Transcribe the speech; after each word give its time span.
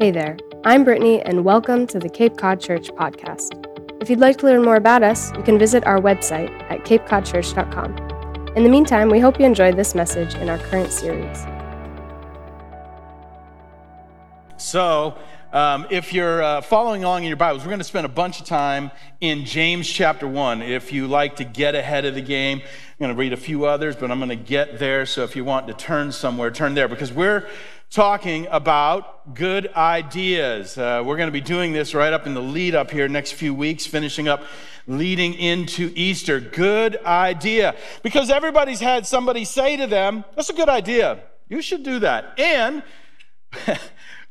Hey 0.00 0.12
there, 0.12 0.36
I'm 0.62 0.84
Brittany, 0.84 1.20
and 1.22 1.44
welcome 1.44 1.84
to 1.88 1.98
the 1.98 2.08
Cape 2.08 2.36
Cod 2.36 2.60
Church 2.60 2.88
podcast. 2.90 3.66
If 4.00 4.08
you'd 4.08 4.20
like 4.20 4.36
to 4.36 4.46
learn 4.46 4.62
more 4.62 4.76
about 4.76 5.02
us, 5.02 5.32
you 5.36 5.42
can 5.42 5.58
visit 5.58 5.84
our 5.88 5.98
website 5.98 6.52
at 6.70 6.84
capecodchurch.com. 6.84 8.52
In 8.54 8.62
the 8.62 8.68
meantime, 8.68 9.08
we 9.08 9.18
hope 9.18 9.40
you 9.40 9.44
enjoyed 9.44 9.74
this 9.74 9.96
message 9.96 10.36
in 10.36 10.48
our 10.48 10.58
current 10.58 10.92
series. 10.92 11.44
So, 14.56 15.18
um, 15.52 15.86
if 15.90 16.12
you're 16.12 16.42
uh, 16.44 16.60
following 16.60 17.02
along 17.02 17.22
in 17.22 17.28
your 17.28 17.36
Bibles, 17.36 17.62
we're 17.62 17.70
going 17.70 17.78
to 17.78 17.84
spend 17.84 18.06
a 18.06 18.10
bunch 18.10 18.38
of 18.38 18.46
time 18.46 18.92
in 19.20 19.46
James 19.46 19.88
chapter 19.88 20.28
1. 20.28 20.62
If 20.62 20.92
you 20.92 21.08
like 21.08 21.36
to 21.36 21.44
get 21.44 21.74
ahead 21.74 22.04
of 22.04 22.14
the 22.14 22.20
game, 22.20 22.58
I'm 22.60 22.98
going 23.00 23.10
to 23.10 23.18
read 23.18 23.32
a 23.32 23.36
few 23.36 23.64
others, 23.64 23.96
but 23.96 24.12
I'm 24.12 24.18
going 24.18 24.28
to 24.28 24.36
get 24.36 24.78
there. 24.78 25.06
So, 25.06 25.24
if 25.24 25.34
you 25.34 25.44
want 25.44 25.66
to 25.66 25.74
turn 25.74 26.12
somewhere, 26.12 26.52
turn 26.52 26.74
there 26.74 26.86
because 26.86 27.12
we're 27.12 27.48
talking 27.90 28.46
about 28.50 29.34
good 29.34 29.72
ideas. 29.74 30.76
Uh, 30.76 31.02
we're 31.04 31.16
going 31.16 31.28
to 31.28 31.32
be 31.32 31.40
doing 31.40 31.72
this 31.72 31.94
right 31.94 32.12
up 32.12 32.26
in 32.26 32.34
the 32.34 32.42
lead 32.42 32.74
up 32.74 32.90
here 32.90 33.08
next 33.08 33.32
few 33.32 33.54
weeks, 33.54 33.86
finishing 33.86 34.28
up 34.28 34.42
leading 34.86 35.34
into 35.34 35.92
Easter. 35.94 36.40
Good 36.40 37.02
idea. 37.04 37.76
Because 38.02 38.30
everybody's 38.30 38.80
had 38.80 39.06
somebody 39.06 39.44
say 39.44 39.76
to 39.76 39.86
them, 39.86 40.24
That's 40.36 40.50
a 40.50 40.54
good 40.54 40.68
idea. 40.68 41.20
You 41.48 41.62
should 41.62 41.82
do 41.82 41.98
that. 42.00 42.38
And 42.38 42.82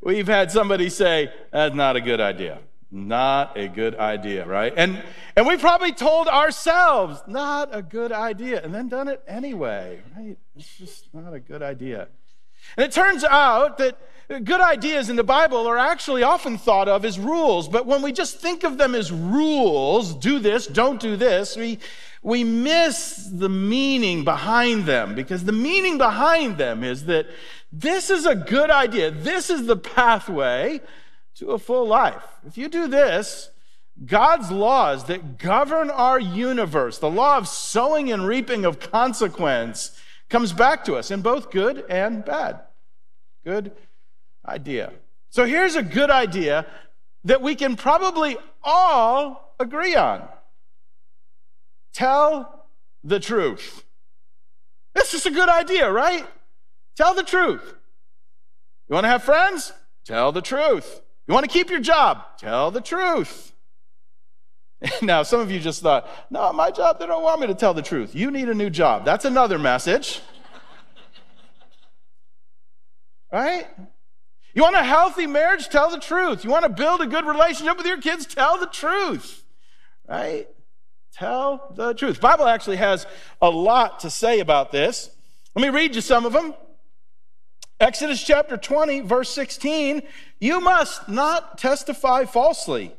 we've 0.02 0.27
had 0.27 0.52
somebody 0.52 0.89
say, 0.89 1.31
That's 1.52 1.75
not 1.75 1.95
a 1.95 2.02
good 2.02 2.21
idea. 2.21 2.59
Not 2.89 3.58
a 3.58 3.67
good 3.67 3.95
idea, 3.95 4.45
right? 4.45 4.73
And 4.75 5.03
and 5.35 5.45
we 5.45 5.58
probably 5.58 5.91
told 5.91 6.30
ourselves, 6.30 7.21
not 7.27 7.69
a 7.75 7.81
good 7.81 8.13
idea, 8.13 8.63
and 8.63 8.73
then 8.73 8.88
done 8.88 9.09
it 9.09 9.21
anyway, 9.27 9.99
right? 10.16 10.38
It's 10.55 10.77
just 10.77 11.13
not 11.13 11.33
a 11.33 11.39
good 11.39 11.61
idea. 11.61 12.08
And 12.76 12.85
it 12.85 12.91
turns 12.91 13.23
out 13.23 13.77
that 13.77 13.98
good 14.44 14.59
ideas 14.59 15.09
in 15.09 15.16
the 15.16 15.23
Bible 15.23 15.67
are 15.67 15.77
actually 15.77 16.23
often 16.23 16.58
thought 16.58 16.89
of 16.89 17.05
as 17.05 17.17
rules, 17.17 17.70
but 17.70 17.85
when 17.85 18.02
we 18.02 18.12
just 18.12 18.39
think 18.39 18.64
of 18.64 18.78
them 18.78 18.94
as 18.94 19.11
rules, 19.11 20.14
do 20.14 20.39
this, 20.39 20.67
don't 20.67 21.00
do 21.00 21.16
this, 21.16 21.56
we, 21.56 21.80
we 22.22 22.44
miss 22.44 23.30
the 23.31 23.47
meaning 23.47 24.25
behind 24.25 24.86
them 24.86 25.16
because 25.16 25.45
the 25.45 25.53
meaning 25.53 25.97
behind 25.97 26.58
them 26.58 26.83
is 26.83 27.06
that 27.06 27.28
this 27.72 28.09
is 28.09 28.25
a 28.25 28.36
good 28.36 28.69
idea. 28.69 29.11
This 29.11 29.50
is 29.50 29.66
the 29.66 29.78
pathway 29.78 30.81
to 31.36 31.52
a 31.52 31.59
full 31.59 31.88
life. 31.88 32.23
If 32.45 32.58
you 32.58 32.67
do 32.67 32.88
this, 32.88 33.50
God's 34.06 34.52
laws 34.52 35.06
that 35.06 35.38
govern 35.38 35.89
our 35.89 36.19
universe, 36.19 36.97
the 36.97 37.09
law 37.09 37.38
of 37.38 37.47
sowing 37.47 38.11
and 38.11 38.28
reaping 38.28 38.66
of 38.66 38.80
consequence, 38.80 39.97
comes 40.30 40.52
back 40.52 40.84
to 40.86 40.95
us 40.95 41.09
in 41.09 41.22
both 41.22 41.50
good 41.50 41.86
and 41.89 42.25
bad. 42.25 42.59
Good 43.48 43.72
idea. 44.45 44.92
So 45.30 45.45
here's 45.45 45.78
a 45.78 45.81
good 45.81 46.12
idea 46.12 46.66
that 47.23 47.42
we 47.42 47.56
can 47.56 47.78
probably 47.78 48.36
all 48.62 49.56
agree 49.58 49.95
on 49.95 50.28
tell 51.94 52.66
the 53.06 53.22
truth. 53.22 53.86
This 54.94 55.14
is 55.14 55.25
a 55.25 55.31
good 55.31 55.48
idea, 55.48 55.90
right? 55.90 56.28
Tell 56.98 57.14
the 57.14 57.23
truth. 57.23 57.64
You 58.90 58.95
want 58.95 59.06
to 59.06 59.09
have 59.09 59.23
friends? 59.23 59.72
Tell 60.03 60.34
the 60.34 60.42
truth. 60.42 61.00
You 61.25 61.34
want 61.34 61.45
to 61.45 61.50
keep 61.50 61.70
your 61.70 61.80
job? 61.80 62.25
Tell 62.38 62.70
the 62.70 62.81
truth. 62.81 63.53
Now, 65.02 65.23
some 65.23 65.40
of 65.40 65.50
you 65.50 65.59
just 65.62 65.81
thought, 65.81 66.06
no, 66.30 66.52
my 66.52 66.70
job, 66.70 67.00
they 67.00 67.08
don't 67.08 67.23
want 67.23 67.40
me 67.40 67.48
to 67.48 67.56
tell 67.56 67.73
the 67.73 67.81
truth. 67.81 68.14
You 68.14 68.30
need 68.30 68.50
a 68.50 68.53
new 68.53 68.70
job. 68.70 69.06
That's 69.06 69.23
another 69.23 69.58
message. 69.58 70.22
Right? 73.38 73.67
You 74.53 74.63
want 74.63 74.75
a 74.75 74.83
healthy 74.83 75.27
marriage? 75.27 75.69
Tell 75.69 75.91
the 75.91 75.99
truth. 75.99 76.43
You 76.43 76.49
want 76.49 76.63
to 76.63 76.69
build 76.69 77.02
a 77.02 77.07
good 77.07 77.25
relationship 77.25 77.77
with 77.77 77.85
your 77.85 78.02
kids? 78.02 78.25
Tell 78.25 78.57
the 78.57 78.67
truth. 78.67 79.44
Right? 80.07 80.47
Tell 81.13 81.73
the 81.75 81.94
truth. 81.94 82.19
Bible 82.19 82.47
actually 82.47 82.78
has 82.78 83.06
a 83.41 83.50
lot 83.50 84.00
to 84.00 84.09
say 84.09 84.39
about 84.39 84.72
this. 84.72 85.12
Let 85.56 85.62
me 85.62 85.69
read 85.69 85.95
you 85.95 86.01
some 86.01 86.25
of 86.25 86.34
them. 86.34 86.56
Exodus 87.79 88.23
chapter 88.23 88.57
20, 88.57 89.01
verse 89.01 89.29
16, 89.29 90.01
you 90.39 90.59
must 90.59 91.07
not 91.07 91.59
testify 91.59 92.25
falsely 92.25 92.95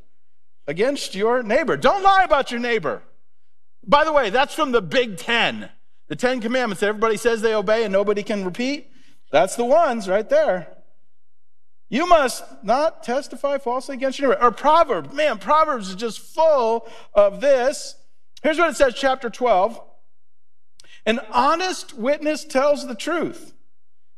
against 0.69 1.17
your 1.17 1.43
neighbor. 1.43 1.77
Don't 1.77 2.05
lie 2.05 2.23
about 2.23 2.53
your 2.53 2.61
neighbor. 2.61 3.03
By 3.85 4.05
the 4.05 4.13
way, 4.13 4.31
that's 4.31 4.55
from 4.55 4.71
the 4.71 4.83
Big 4.83 5.17
Ten. 5.17 5.71
The 6.07 6.15
Ten 6.15 6.41
Commandments 6.41 6.81
that 6.81 6.89
everybody 6.89 7.17
says 7.17 7.41
they 7.41 7.55
obey 7.55 7.83
and 7.83 7.93
nobody 7.93 8.23
can 8.23 8.45
repeat. 8.45 8.89
That's 9.31 9.57
the 9.57 9.65
ones 9.65 10.09
right 10.09 10.29
there. 10.29 10.69
You 11.89 12.07
must 12.07 12.45
not 12.63 13.03
testify 13.03 13.59
falsely 13.59 13.95
against 13.95 14.19
your 14.19 14.31
neighbor. 14.31 14.43
Or 14.43 14.51
Proverbs. 14.51 15.13
Man, 15.13 15.39
Proverbs 15.39 15.89
is 15.89 15.95
just 15.95 16.21
full 16.21 16.87
of 17.15 17.41
this. 17.41 17.95
Here's 18.43 18.59
what 18.59 18.71
it 18.71 18.77
says, 18.77 18.95
chapter 18.95 19.31
12. 19.31 19.81
An 21.07 21.21
honest 21.31 21.97
witness 21.97 22.45
tells 22.45 22.87
the 22.87 22.95
truth, 22.95 23.55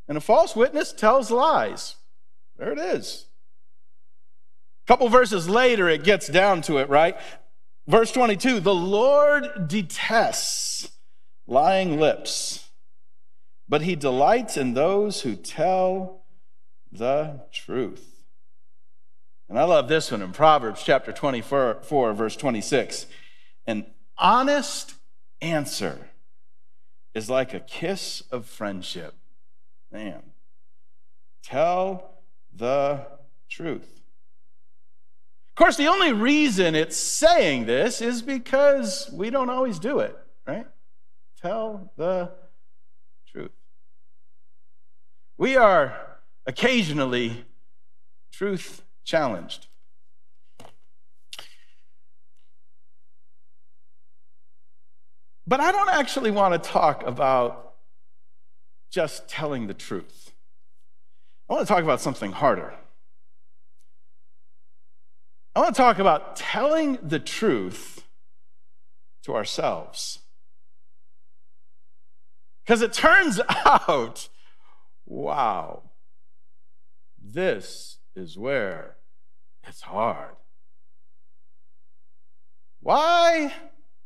and 0.09 0.19
a 0.19 0.21
false 0.21 0.56
witness 0.56 0.93
tells 0.93 1.31
lies. 1.31 1.94
There 2.59 2.72
it 2.72 2.78
is 2.78 3.27
A 4.84 4.87
couple 4.88 5.09
verses 5.09 5.48
later, 5.48 5.88
it 5.88 6.03
gets 6.03 6.27
down 6.27 6.62
to 6.62 6.78
it, 6.78 6.88
right? 6.88 7.16
Verse 7.87 8.10
22 8.12 8.60
The 8.60 8.75
Lord 8.75 9.69
detests 9.69 10.91
lying 11.47 12.00
lips, 12.00 12.59
but 13.71 13.83
he 13.83 13.95
delights 13.95 14.57
in 14.57 14.75
those 14.75 15.21
who 15.21 15.37
tell 15.37 16.25
the 16.91 17.41
truth. 17.53 18.25
And 19.49 19.57
I 19.57 19.63
love 19.63 19.87
this 19.87 20.11
one 20.11 20.23
in 20.23 20.33
Proverbs 20.33 20.83
chapter 20.85 21.13
24, 21.13 22.13
verse 22.13 22.35
26. 22.35 23.07
An 23.69 23.87
honest 24.19 24.95
answer 25.41 26.11
is 27.15 27.31
like 27.31 27.55
a 27.55 27.61
kiss 27.61 28.25
of 28.33 28.45
friendship. 28.45 29.15
Man, 29.93 30.23
tell 31.45 32.23
the 32.53 33.07
truth 33.49 34.01
Of 35.49 35.55
course, 35.55 35.77
the 35.77 35.87
only 35.87 36.13
reason 36.13 36.75
it's 36.75 36.97
saying 36.97 37.67
this 37.67 38.01
is 38.01 38.21
because 38.21 39.09
we 39.13 39.31
don't 39.31 39.51
always 39.51 39.79
do 39.79 40.01
it, 40.01 40.17
right? 40.45 40.67
Tell 41.41 41.93
the. 41.97 42.33
We 45.41 45.56
are 45.56 45.97
occasionally 46.45 47.47
truth 48.31 48.83
challenged. 49.05 49.69
But 55.47 55.61
I 55.61 55.73
don't 55.73 55.89
actually 55.89 56.31
want 56.31 56.62
to 56.62 56.71
talk 56.71 57.06
about 57.06 57.73
just 58.91 59.31
telling 59.31 59.67
the 59.67 59.73
truth. 59.73 60.33
I 61.49 61.55
want 61.55 61.67
to 61.67 61.72
talk 61.72 61.84
about 61.84 62.03
something 62.03 62.33
harder. 62.33 62.75
I 65.57 65.61
want 65.61 65.75
to 65.75 65.81
talk 65.81 65.99
about 65.99 66.37
telling 66.37 66.99
the 67.03 67.19
truth 67.19 68.05
to 69.22 69.34
ourselves. 69.34 70.19
Because 72.62 72.83
it 72.83 72.93
turns 72.93 73.41
out, 73.65 74.28
wow, 75.10 75.82
this 77.21 77.98
is 78.15 78.38
where 78.38 78.97
it's 79.66 79.82
hard. 79.82 80.37
Why 82.81 83.53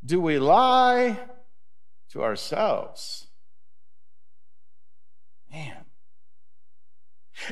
do 0.04 0.19
we 0.19 0.38
lie 0.38 1.19
to 2.10 2.22
ourselves? 2.22 3.26
Man, 5.53 5.84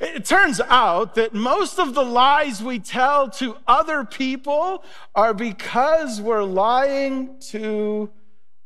it 0.01 0.25
turns 0.25 0.61
out 0.61 1.15
that 1.17 1.35
most 1.35 1.79
of 1.79 1.95
the 1.95 2.05
lies 2.05 2.63
we 2.63 2.79
tell 2.79 3.29
to 3.33 3.59
other 3.67 4.05
people 4.05 4.83
are 5.15 5.35
because 5.35 6.23
we're 6.23 6.43
lying 6.43 7.39
to 7.51 8.11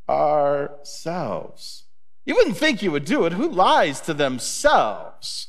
ourselves. 0.08 1.85
You 2.26 2.34
wouldn't 2.34 2.58
think 2.58 2.82
you 2.82 2.90
would 2.90 3.06
do 3.06 3.24
it. 3.24 3.32
Who 3.32 3.48
lies 3.48 4.00
to 4.02 4.12
themselves? 4.12 5.48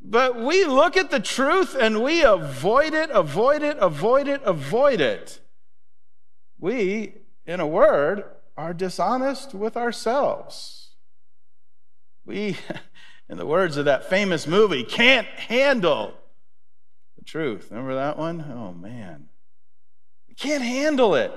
But 0.00 0.36
we 0.38 0.64
look 0.64 0.96
at 0.96 1.10
the 1.10 1.20
truth 1.20 1.74
and 1.74 2.02
we 2.02 2.22
avoid 2.22 2.92
it, 2.92 3.10
avoid 3.10 3.62
it, 3.62 3.78
avoid 3.78 4.28
it, 4.28 4.42
avoid 4.44 5.00
it. 5.00 5.40
We, 6.58 7.14
in 7.46 7.60
a 7.60 7.66
word, 7.66 8.24
are 8.56 8.74
dishonest 8.74 9.54
with 9.54 9.76
ourselves. 9.76 10.90
We. 12.26 12.58
in 13.28 13.36
the 13.36 13.46
words 13.46 13.76
of 13.76 13.84
that 13.84 14.08
famous 14.08 14.46
movie, 14.46 14.84
can't 14.84 15.26
handle 15.26 16.14
the 17.16 17.24
truth. 17.24 17.68
Remember 17.70 17.94
that 17.94 18.16
one? 18.16 18.40
Oh, 18.52 18.72
man. 18.72 19.28
Can't 20.36 20.62
handle 20.62 21.14
it. 21.14 21.32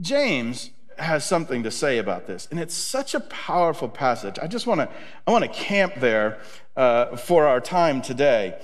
James 0.00 0.70
has 0.98 1.24
something 1.24 1.62
to 1.62 1.70
say 1.70 1.98
about 1.98 2.26
this, 2.26 2.48
and 2.50 2.58
it's 2.60 2.74
such 2.74 3.14
a 3.14 3.20
powerful 3.20 3.88
passage. 3.88 4.38
I 4.40 4.46
just 4.46 4.66
want 4.66 4.80
to 4.80 4.88
I 5.26 5.30
want 5.30 5.44
to 5.44 5.50
camp 5.50 5.94
there 5.96 6.40
uh, 6.76 7.16
for 7.16 7.46
our 7.46 7.60
time 7.60 8.02
today. 8.02 8.58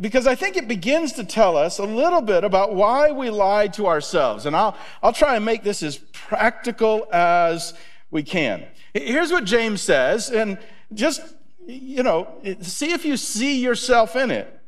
because 0.00 0.26
I 0.26 0.34
think 0.34 0.56
it 0.56 0.68
begins 0.68 1.14
to 1.14 1.24
tell 1.24 1.56
us 1.56 1.78
a 1.78 1.84
little 1.84 2.20
bit 2.20 2.44
about 2.44 2.74
why 2.74 3.12
we 3.12 3.30
lie 3.30 3.68
to 3.68 3.86
ourselves. 3.86 4.44
And 4.44 4.54
I'll, 4.54 4.76
I'll 5.02 5.14
try 5.14 5.36
and 5.36 5.44
make 5.44 5.62
this 5.62 5.82
as 5.82 5.96
practical 6.12 7.08
as 7.12 7.72
we 8.10 8.22
can. 8.22 8.66
Here's 8.92 9.32
what 9.32 9.44
James 9.44 9.80
says, 9.80 10.30
and 10.30 10.58
just, 10.92 11.22
you 11.66 12.02
know, 12.02 12.28
see 12.60 12.92
if 12.92 13.04
you 13.04 13.16
see 13.16 13.62
yourself 13.62 14.16
in 14.16 14.30
it. 14.30 14.60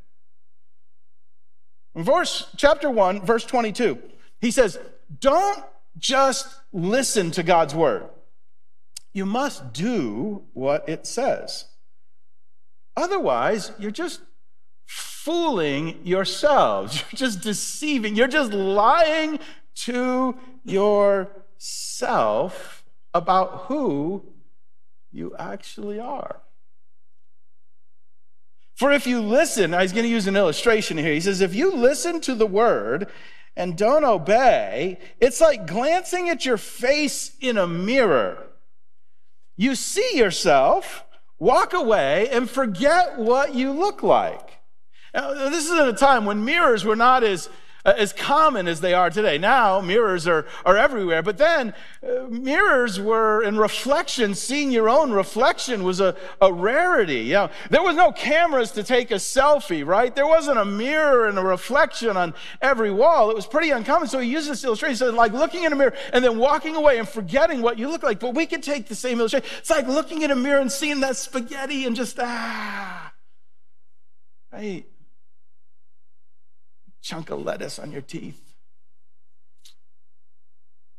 Verse, 1.95 2.49
chapter 2.57 2.89
1, 2.89 3.21
verse 3.27 3.45
22, 3.45 3.99
he 4.41 4.51
says, 4.51 4.79
Don't 5.21 5.63
just 5.99 6.49
listen 6.73 7.31
to 7.33 7.43
God's 7.43 7.75
word. 7.75 8.09
You 9.13 9.27
must 9.27 9.73
do 9.73 10.45
what 10.53 10.89
it 10.89 11.07
says. 11.07 11.67
Otherwise, 12.97 13.73
you're 13.79 13.91
just 13.91 14.21
fooling 14.87 16.01
yourselves. 16.05 17.05
You're 17.13 17.19
just 17.19 17.41
deceiving. 17.43 18.17
You're 18.17 18.27
just 18.29 18.53
lying 18.53 19.39
to 19.75 20.37
yourself 20.65 21.33
about 23.15 23.67
who 23.67 24.25
you 25.11 25.35
actually 25.39 26.01
are. 26.01 26.41
For 28.75 28.91
if 28.91 29.07
you 29.07 29.21
listen, 29.21 29.75
I 29.75 29.83
was 29.83 29.93
going 29.93 30.05
to 30.05 30.11
use 30.11 30.27
an 30.27 30.35
illustration 30.35 30.99
here. 30.99 31.13
He 31.13 31.21
says, 31.21 31.41
if 31.41 31.55
you 31.55 31.73
listen 31.73 32.21
to 32.23 32.35
the 32.35 32.47
word 32.47 33.07
and 33.57 33.77
don't 33.77 34.05
obey, 34.05 34.99
it's 35.21 35.41
like 35.41 35.67
glancing 35.67 36.29
at 36.29 36.47
your 36.47 36.57
face 36.57 37.33
in 37.41 37.59
a 37.59 37.67
mirror. 37.67 38.47
You 39.57 39.75
see 39.75 40.17
yourself, 40.17 41.05
walk 41.39 41.73
away, 41.73 42.29
and 42.31 42.49
forget 42.49 43.19
what 43.19 43.55
you 43.55 43.73
look 43.73 44.03
like. 44.03 44.59
Now, 45.15 45.35
this 45.51 45.67
is 45.67 45.79
at 45.79 45.89
a 45.89 45.93
time 45.93 46.25
when 46.25 46.45
mirrors 46.45 46.85
were 46.85 46.97
not 46.97 47.23
as 47.23 47.51
as 47.85 48.13
common 48.13 48.69
as 48.69 48.81
they 48.81 48.95
are 48.95 49.11
today. 49.11 49.39
Now, 49.39 49.81
mirrors 49.81 50.27
are, 50.29 50.47
are 50.65 50.77
everywhere, 50.77 51.23
but 51.23 51.39
then 51.39 51.75
uh, 52.03 52.27
mirrors 52.29 53.01
were 53.01 53.43
in 53.43 53.57
reflection, 53.57 54.35
seeing 54.35 54.71
your 54.71 54.89
own 54.89 55.13
reflection 55.13 55.83
was 55.83 56.01
a, 56.01 56.15
a 56.41 56.53
rarity. 56.53 57.21
You 57.21 57.33
know, 57.35 57.51
there 57.71 57.83
was 57.83 57.97
no 57.97 58.13
cameras 58.13 58.71
to 58.73 58.83
take 58.83 59.11
a 59.11 59.17
selfie, 59.17 59.85
right? 59.85 60.15
There 60.15 60.27
wasn't 60.27 60.59
a 60.59 60.65
mirror 60.65 61.27
and 61.27 61.39
a 61.39 61.43
reflection 61.43 62.17
on 62.17 62.35
every 62.61 62.93
wall. 62.93 63.31
It 63.31 63.37
was 63.37 63.47
pretty 63.47 63.71
uncommon. 63.71 64.09
So 64.09 64.21
he 64.21 64.31
used 64.31 64.49
this 64.49 64.65
illustration. 64.65 64.97
So, 64.97 65.11
like 65.11 65.33
looking 65.33 65.65
in 65.65 65.73
a 65.73 65.77
mirror 65.77 65.95
and 66.13 66.25
then 66.25 66.39
walking 66.39 66.77
away 66.77 66.99
and 66.99 67.09
forgetting 67.09 67.63
what 67.63 67.79
you 67.79 67.89
look 67.89 68.03
like. 68.03 68.21
But 68.21 68.35
we 68.35 68.47
could 68.47 68.63
take 68.63 68.89
the 68.89 68.95
same 68.95 69.19
illustration. 69.19 69.49
It's 69.59 69.71
like 69.71 69.89
looking 69.89 70.23
in 70.23 70.31
a 70.31 70.37
mirror 70.37 70.61
and 70.61 70.71
seeing 70.71 71.01
that 71.01 71.17
spaghetti 71.17 71.85
and 71.85 71.97
just, 71.97 72.19
ah, 72.21 73.13
right? 74.53 74.87
Chunk 77.03 77.31
of 77.31 77.45
lettuce 77.45 77.79
on 77.79 77.93
your 77.93 78.01
teeth. 78.01 78.41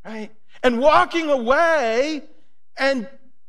Right? 0.05 0.29
And 0.61 0.79
walking 0.79 1.29
away 1.29 2.23
and 2.77 3.07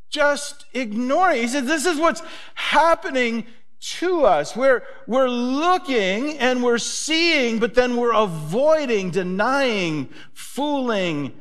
just 0.08 0.64
ignoring. 0.72 1.42
He 1.42 1.48
said, 1.48 1.66
This 1.66 1.84
is 1.84 1.98
what's 1.98 2.22
happening 2.54 3.46
to 3.80 4.24
us. 4.24 4.56
We're, 4.56 4.84
we're 5.06 5.28
looking 5.28 6.38
and 6.38 6.62
we're 6.62 6.78
seeing, 6.78 7.58
but 7.58 7.74
then 7.74 7.96
we're 7.96 8.14
avoiding, 8.14 9.10
denying, 9.10 10.08
fooling, 10.32 11.34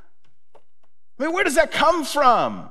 I 1.19 1.23
mean, 1.23 1.33
where 1.33 1.43
does 1.43 1.55
that 1.55 1.71
come 1.71 2.03
from? 2.03 2.69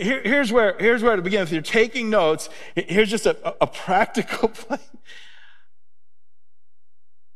Here, 0.00 0.22
here's, 0.22 0.52
where, 0.52 0.76
here's 0.78 1.02
where 1.02 1.16
to 1.16 1.22
begin. 1.22 1.42
If 1.42 1.52
you're 1.52 1.62
taking 1.62 2.10
notes, 2.10 2.48
here's 2.74 3.10
just 3.10 3.26
a, 3.26 3.54
a 3.60 3.66
practical 3.66 4.48
plan. 4.48 4.80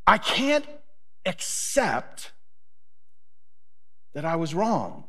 I 0.06 0.19
can't 0.19 0.64
accept 1.25 2.32
that 4.14 4.25
I 4.25 4.37
was 4.37 4.55
wrong. 4.55 5.05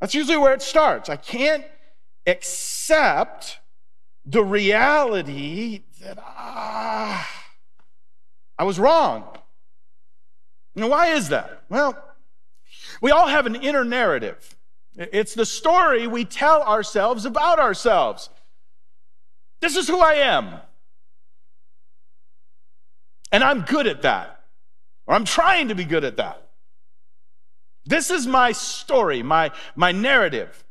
That's 0.00 0.14
usually 0.14 0.36
where 0.36 0.52
it 0.52 0.62
starts. 0.62 1.08
I 1.08 1.16
can't 1.16 1.64
accept 2.26 3.58
the 4.26 4.44
reality 4.44 5.82
that 6.00 6.18
ah, 6.18 7.28
I 8.58 8.64
was 8.64 8.78
wrong. 8.78 9.24
Now, 10.74 10.88
why 10.88 11.08
is 11.08 11.28
that? 11.28 11.62
Well, 11.68 11.96
we 13.00 13.10
all 13.10 13.28
have 13.28 13.46
an 13.46 13.56
inner 13.56 13.84
narrative. 13.84 14.56
It's 14.96 15.34
the 15.34 15.46
story 15.46 16.06
we 16.06 16.24
tell 16.24 16.62
ourselves 16.62 17.24
about 17.24 17.58
ourselves. 17.58 18.28
This 19.60 19.76
is 19.76 19.88
who 19.88 20.00
I 20.00 20.14
am. 20.14 20.56
And 23.30 23.42
I'm 23.42 23.62
good 23.62 23.86
at 23.86 24.02
that. 24.02 24.44
Or 25.06 25.14
I'm 25.14 25.24
trying 25.24 25.68
to 25.68 25.74
be 25.74 25.84
good 25.84 26.04
at 26.04 26.18
that. 26.18 26.48
This 27.84 28.10
is 28.10 28.26
my 28.26 28.52
story, 28.52 29.22
my, 29.22 29.50
my 29.74 29.92
narrative. 29.92 30.64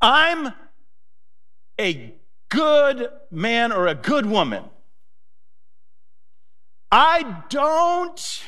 I'm 0.00 0.52
a 1.78 2.14
good 2.48 3.08
man 3.30 3.72
or 3.72 3.88
a 3.88 3.94
good 3.94 4.26
woman. 4.26 4.64
I 6.92 7.42
don't 7.48 8.44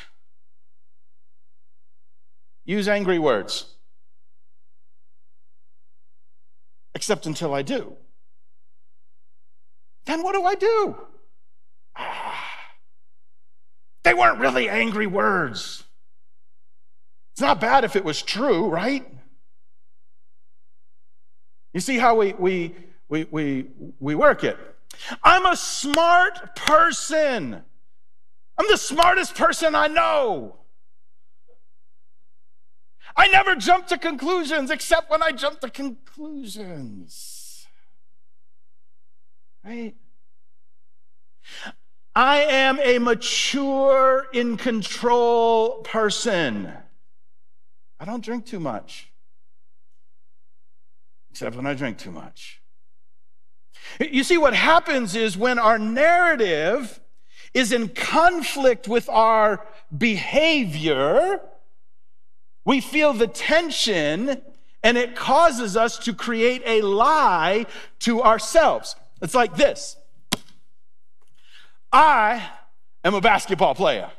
use 2.63 2.87
angry 2.87 3.19
words. 3.19 3.76
Except 6.97 7.27
until 7.27 7.53
I 7.53 7.61
do. 7.61 7.95
Then 10.05 10.23
what 10.23 10.33
do 10.33 10.43
I 10.43 10.55
do? 10.55 10.95
They 14.03 14.13
weren't 14.13 14.39
really 14.39 14.69
angry 14.69 15.05
words. 15.05 15.83
It's 17.33 17.41
not 17.41 17.59
bad 17.59 17.83
if 17.83 17.97
it 17.97 18.05
was 18.05 18.21
true, 18.21 18.69
right? 18.69 19.05
You 21.73 21.81
see 21.81 21.97
how 21.97 22.15
we, 22.15 22.31
we, 22.31 22.73
we, 23.09 23.25
we, 23.25 23.65
we 23.99 24.15
work 24.15 24.45
it. 24.45 24.57
I'm 25.21 25.45
a 25.45 25.57
smart 25.57 26.55
person. 26.55 27.61
I'm 28.57 28.67
the 28.69 28.77
smartest 28.77 29.35
person 29.35 29.75
I 29.75 29.87
know. 29.87 30.55
I 33.15 33.27
never 33.27 33.55
jump 33.55 33.87
to 33.87 33.97
conclusions 33.97 34.69
except 34.69 35.09
when 35.09 35.23
I 35.23 35.31
jump 35.31 35.61
to 35.61 35.69
conclusions. 35.69 37.65
Right? 39.63 39.95
I 42.15 42.37
am 42.39 42.79
a 42.79 42.97
mature, 42.99 44.27
in 44.33 44.57
control 44.57 45.81
person. 45.83 46.73
I 47.99 48.05
don't 48.05 48.23
drink 48.23 48.45
too 48.45 48.59
much, 48.59 49.11
except 51.29 51.55
when 51.55 51.67
I 51.67 51.73
drink 51.73 51.97
too 51.97 52.11
much. 52.11 52.61
You 53.99 54.23
see, 54.23 54.37
what 54.37 54.53
happens 54.53 55.15
is 55.15 55.37
when 55.37 55.59
our 55.59 55.77
narrative 55.77 56.99
is 57.53 57.71
in 57.71 57.89
conflict 57.89 58.87
with 58.87 59.07
our 59.09 59.65
behavior, 59.95 61.41
we 62.67 62.81
feel 62.81 63.13
the 63.13 63.27
tension 63.27 64.41
and 64.83 64.97
it 64.97 65.15
causes 65.15 65.77
us 65.77 65.97
to 65.99 66.13
create 66.13 66.61
a 66.65 66.81
lie 66.81 67.65
to 67.99 68.21
ourselves. 68.21 68.95
It's 69.21 69.33
like 69.33 69.55
this 69.55 69.95
I 71.91 72.47
am 73.03 73.15
a 73.15 73.21
basketball 73.21 73.73
player. 73.73 74.11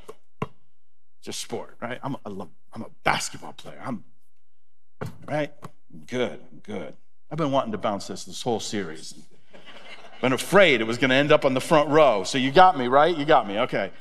Just 1.23 1.41
sport, 1.41 1.77
right? 1.81 2.01
I'm 2.03 2.17
a, 2.25 2.49
I'm 2.73 2.83
a 2.83 2.91
basketball 3.05 3.53
player. 3.53 3.81
I'm, 3.85 4.03
right? 5.27 5.53
Good, 6.07 6.41
good. 6.63 6.95
I've 7.31 7.37
been 7.37 7.53
wanting 7.53 7.73
to 7.73 7.79
bounce 7.79 8.07
this 8.07 8.25
this 8.25 8.41
whole 8.41 8.61
series. 8.61 9.15
Been 10.23 10.33
afraid 10.33 10.81
it 10.81 10.85
was 10.85 10.97
going 10.97 11.11
to 11.11 11.17
end 11.17 11.33
up 11.33 11.45
on 11.45 11.53
the 11.53 11.61
front 11.61 11.91
row. 11.91 12.25
So 12.25 12.39
you 12.39 12.51
got 12.51 12.79
me, 12.79 12.89
right? 12.89 13.15
You 13.15 13.27
got 13.27 13.47
me. 13.47 13.59
Okay. 13.61 13.93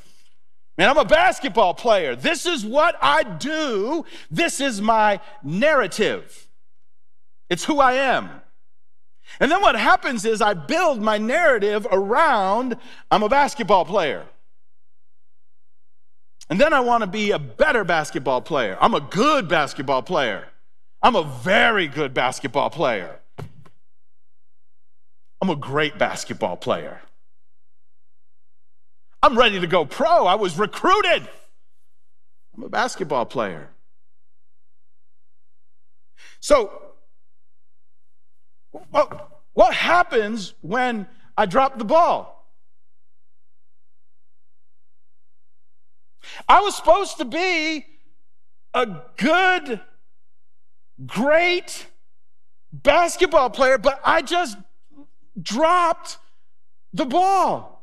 Man, 0.77 0.89
I'm 0.89 0.97
a 0.97 1.05
basketball 1.05 1.73
player. 1.73 2.15
This 2.15 2.45
is 2.45 2.63
what 2.63 2.95
I 3.01 3.23
do. 3.23 4.05
This 4.29 4.61
is 4.61 4.79
my 4.79 5.19
narrative. 5.41 6.47
It's 7.49 7.65
who 7.65 7.79
I 7.79 7.93
am. 7.93 8.29
And 9.39 9.51
then 9.51 9.61
what 9.61 9.75
happens 9.75 10.23
is 10.23 10.41
I 10.41 10.53
build 10.53 11.01
my 11.01 11.17
narrative 11.17 11.87
around 11.91 12.77
I'm 13.09 13.23
a 13.23 13.29
basketball 13.29 13.85
player. 13.85 14.25
And 16.49 16.61
then 16.61 16.73
I 16.73 16.79
want 16.79 17.01
to 17.01 17.07
be 17.07 17.31
a 17.31 17.39
better 17.39 17.83
basketball 17.83 18.41
player. 18.41 18.77
I'm 18.79 18.93
a 18.93 19.01
good 19.01 19.49
basketball 19.49 20.01
player. 20.01 20.47
I'm 21.01 21.15
a 21.15 21.23
very 21.23 21.87
good 21.87 22.13
basketball 22.13 22.69
player. 22.69 23.19
I'm 25.41 25.49
a 25.49 25.55
great 25.55 25.97
basketball 25.97 26.55
player. 26.55 27.01
I'm 29.27 29.37
ready 29.37 29.59
to 29.59 29.67
go 29.67 29.83
pro. 29.83 30.25
I 30.25 30.35
was 30.35 30.57
recruited. 30.57 31.27
I'm 32.55 32.63
a 32.63 32.69
basketball 32.69 33.25
player. 33.25 33.67
So, 36.39 36.71
what, 38.71 39.73
happens 39.73 40.53
when 40.61 41.07
I 41.37 41.45
drop 41.45 41.77
the 41.77 41.83
ball? 41.83 42.49
I 46.47 46.61
was 46.61 46.73
supposed 46.77 47.17
to 47.17 47.25
be 47.25 47.85
a 48.73 48.87
good, 49.17 49.81
great 51.05 51.85
basketball 52.71 53.49
player, 53.49 53.77
but 53.77 53.99
I 54.05 54.21
just 54.21 54.57
dropped 55.41 56.17
the 56.93 57.05
ball. 57.05 57.76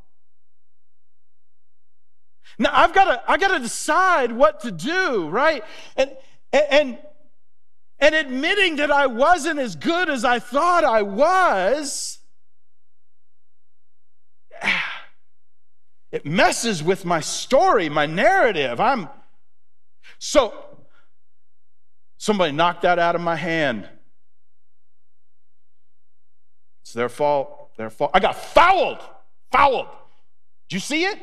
Now 2.58 2.70
I've 2.72 2.92
got 2.92 3.04
to 3.04 3.22
I 3.30 3.36
got 3.36 3.56
to 3.56 3.58
decide 3.58 4.32
what 4.32 4.60
to 4.60 4.70
do, 4.70 5.28
right? 5.28 5.64
And 5.96 6.10
and 6.52 6.98
and 7.98 8.14
admitting 8.14 8.76
that 8.76 8.90
I 8.90 9.06
wasn't 9.06 9.58
as 9.58 9.76
good 9.76 10.08
as 10.08 10.24
I 10.24 10.38
thought 10.38 10.84
I 10.84 11.02
was 11.02 12.18
it 16.12 16.24
messes 16.24 16.82
with 16.82 17.04
my 17.04 17.20
story, 17.20 17.88
my 17.88 18.06
narrative. 18.06 18.80
I'm 18.80 19.08
so 20.18 20.54
somebody 22.18 22.52
knocked 22.52 22.82
that 22.82 22.98
out 22.98 23.14
of 23.14 23.20
my 23.20 23.36
hand. 23.36 23.88
It's 26.82 26.92
their 26.92 27.08
fault. 27.08 27.76
Their 27.76 27.90
fault. 27.90 28.12
I 28.14 28.20
got 28.20 28.36
fouled. 28.36 29.00
Fouled. 29.50 29.88
Did 30.68 30.76
you 30.76 30.80
see 30.80 31.04
it? 31.04 31.18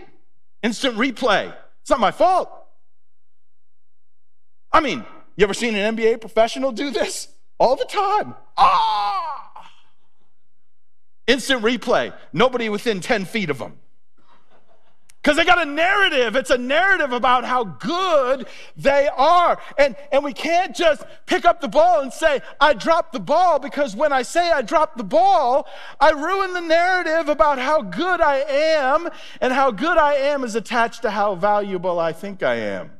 Instant 0.63 0.96
replay. 0.96 1.53
It's 1.82 1.89
not 1.89 2.00
my 2.00 2.12
fault. 2.12 2.50
I 4.72 4.80
mean, 4.80 5.03
you 5.36 5.44
ever 5.44 5.53
seen 5.53 5.75
an 5.75 5.96
NBA 5.96 6.22
professional 6.22 6.72
do 6.72 6.91
this? 6.91 7.27
All 7.58 7.75
the 7.75 7.86
time. 7.86 8.36
Ah! 8.58 9.72
Instant 11.27 11.63
replay. 11.63 12.13
Nobody 12.34 12.70
within 12.70 13.00
10 13.00 13.25
feet 13.25 13.50
of 13.50 13.58
them. 13.58 13.80
Because 15.22 15.38
they 15.38 15.46
got 15.46 15.62
a 15.62 15.70
narrative. 15.70 16.36
It's 16.36 16.50
a 16.50 16.58
narrative 16.58 17.12
about 17.12 17.46
how 17.46 17.63
good 17.63 18.48
they 18.75 19.08
are. 19.16 19.60
And, 19.78 19.96
and 20.12 20.24
we 20.24 20.34
can't 20.34 20.75
just 20.75 21.04
pick 21.28 21.46
up 21.46 21.62
the 21.62 21.68
ball 21.68 22.01
and 22.01 22.12
say, 22.12 22.42
I 22.60 22.74
dropped 22.74 23.13
the 23.13 23.20
ball, 23.20 23.60
because 23.60 23.96
when 23.96 24.12
I 24.12 24.24
say 24.24 24.51
I 24.51 24.63
dropped 24.63 24.98
the 24.98 25.04
ball, 25.04 25.68
I 26.00 26.10
ruin 26.10 26.54
the 26.54 26.62
narrative 26.62 27.30
about 27.30 27.60
how 27.60 27.84
good 27.84 28.20
I 28.20 28.38
am, 28.38 29.10
and 29.40 29.54
how 29.54 29.70
good 29.70 29.98
I 29.98 30.16
am 30.16 30.44
is 30.44 30.56
attached 30.56 31.04
to 31.04 31.12
how 31.12 31.36
valuable 31.36 32.00
I 32.00 32.13
think 32.13 32.42
I 32.42 32.56
am. 32.56 32.92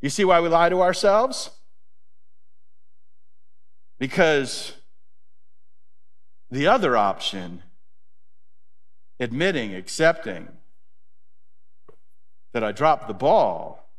You 0.00 0.10
see 0.10 0.24
why 0.24 0.40
we 0.40 0.48
lie 0.48 0.68
to 0.68 0.82
ourselves? 0.82 1.50
Because 4.00 4.72
the 6.50 6.66
other 6.66 6.96
option, 6.96 7.62
admitting, 9.20 9.76
accepting, 9.76 10.48
that 12.52 12.64
I 12.64 12.72
dropped 12.72 13.08
the 13.08 13.14
ball 13.14 13.90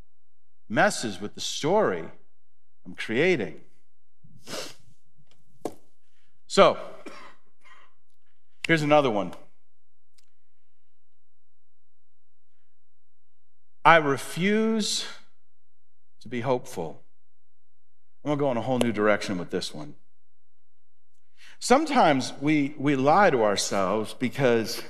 messes 0.70 1.22
with 1.22 1.36
the 1.36 1.42
story 1.42 2.04
I'm 2.86 2.96
creating. 2.96 3.60
So, 6.48 6.78
here's 8.68 8.82
another 8.82 9.12
one. 9.12 9.34
I 13.84 13.98
refuse 13.98 15.06
to 16.22 16.28
be 16.28 16.42
hopeful. 16.42 17.02
I'm 18.24 18.30
going 18.30 18.38
to 18.38 18.42
go 18.42 18.52
in 18.52 18.58
a 18.58 18.62
whole 18.62 18.80
new 18.80 18.92
direction 18.92 19.38
with 19.38 19.50
this 19.50 19.74
one. 19.74 19.96
Sometimes 21.60 22.34
we, 22.42 22.76
we 22.78 22.96
lie 22.96 23.30
to 23.30 23.44
ourselves 23.44 24.14
because 24.14 24.82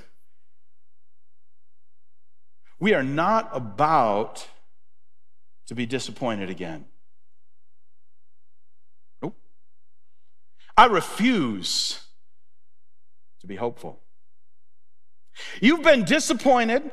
we 2.80 2.94
are 2.94 3.04
not 3.04 3.50
about 3.54 4.48
to 5.68 5.76
be 5.76 5.86
disappointed 5.86 6.50
again. 6.50 6.86
Nope. 9.22 9.38
I 10.76 10.86
refuse 10.86 12.02
to 13.42 13.48
be 13.48 13.56
hopeful. 13.56 14.00
You've 15.62 15.84
been 15.84 16.04
disappointed. 16.04 16.92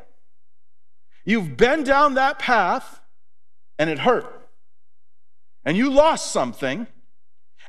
You've 1.24 1.56
been 1.56 1.84
down 1.84 2.14
that 2.14 2.38
path 2.38 3.00
and 3.78 3.88
it 3.88 4.00
hurt. 4.00 4.48
And 5.64 5.76
you 5.76 5.90
lost 5.90 6.32
something. 6.32 6.86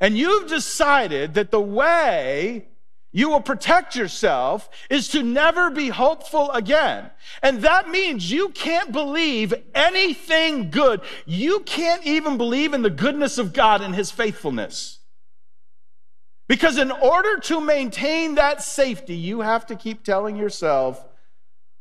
And 0.01 0.17
you've 0.17 0.49
decided 0.49 1.35
that 1.35 1.51
the 1.51 1.61
way 1.61 2.67
you 3.15 3.29
will 3.29 3.39
protect 3.39 3.95
yourself 3.95 4.69
is 4.89 5.07
to 5.07 5.23
never 5.23 5.71
be 5.71 5.87
hopeful 5.87 6.51
again. 6.51 7.09
And 7.41 7.61
that 7.61 7.87
means 7.87 8.29
you 8.29 8.49
can't 8.49 8.91
believe 8.91 9.53
anything 9.73 10.69
good. 10.69 10.99
You 11.25 11.61
can't 11.61 12.05
even 12.05 12.37
believe 12.37 12.73
in 12.73 12.81
the 12.81 12.89
goodness 12.89 13.37
of 13.37 13.53
God 13.53 13.79
and 13.79 13.95
His 13.95 14.11
faithfulness. 14.11 14.99
Because 16.49 16.77
in 16.77 16.91
order 16.91 17.39
to 17.43 17.61
maintain 17.61 18.35
that 18.35 18.61
safety, 18.61 19.15
you 19.15 19.39
have 19.39 19.65
to 19.67 19.77
keep 19.77 20.03
telling 20.03 20.35
yourself 20.35 21.01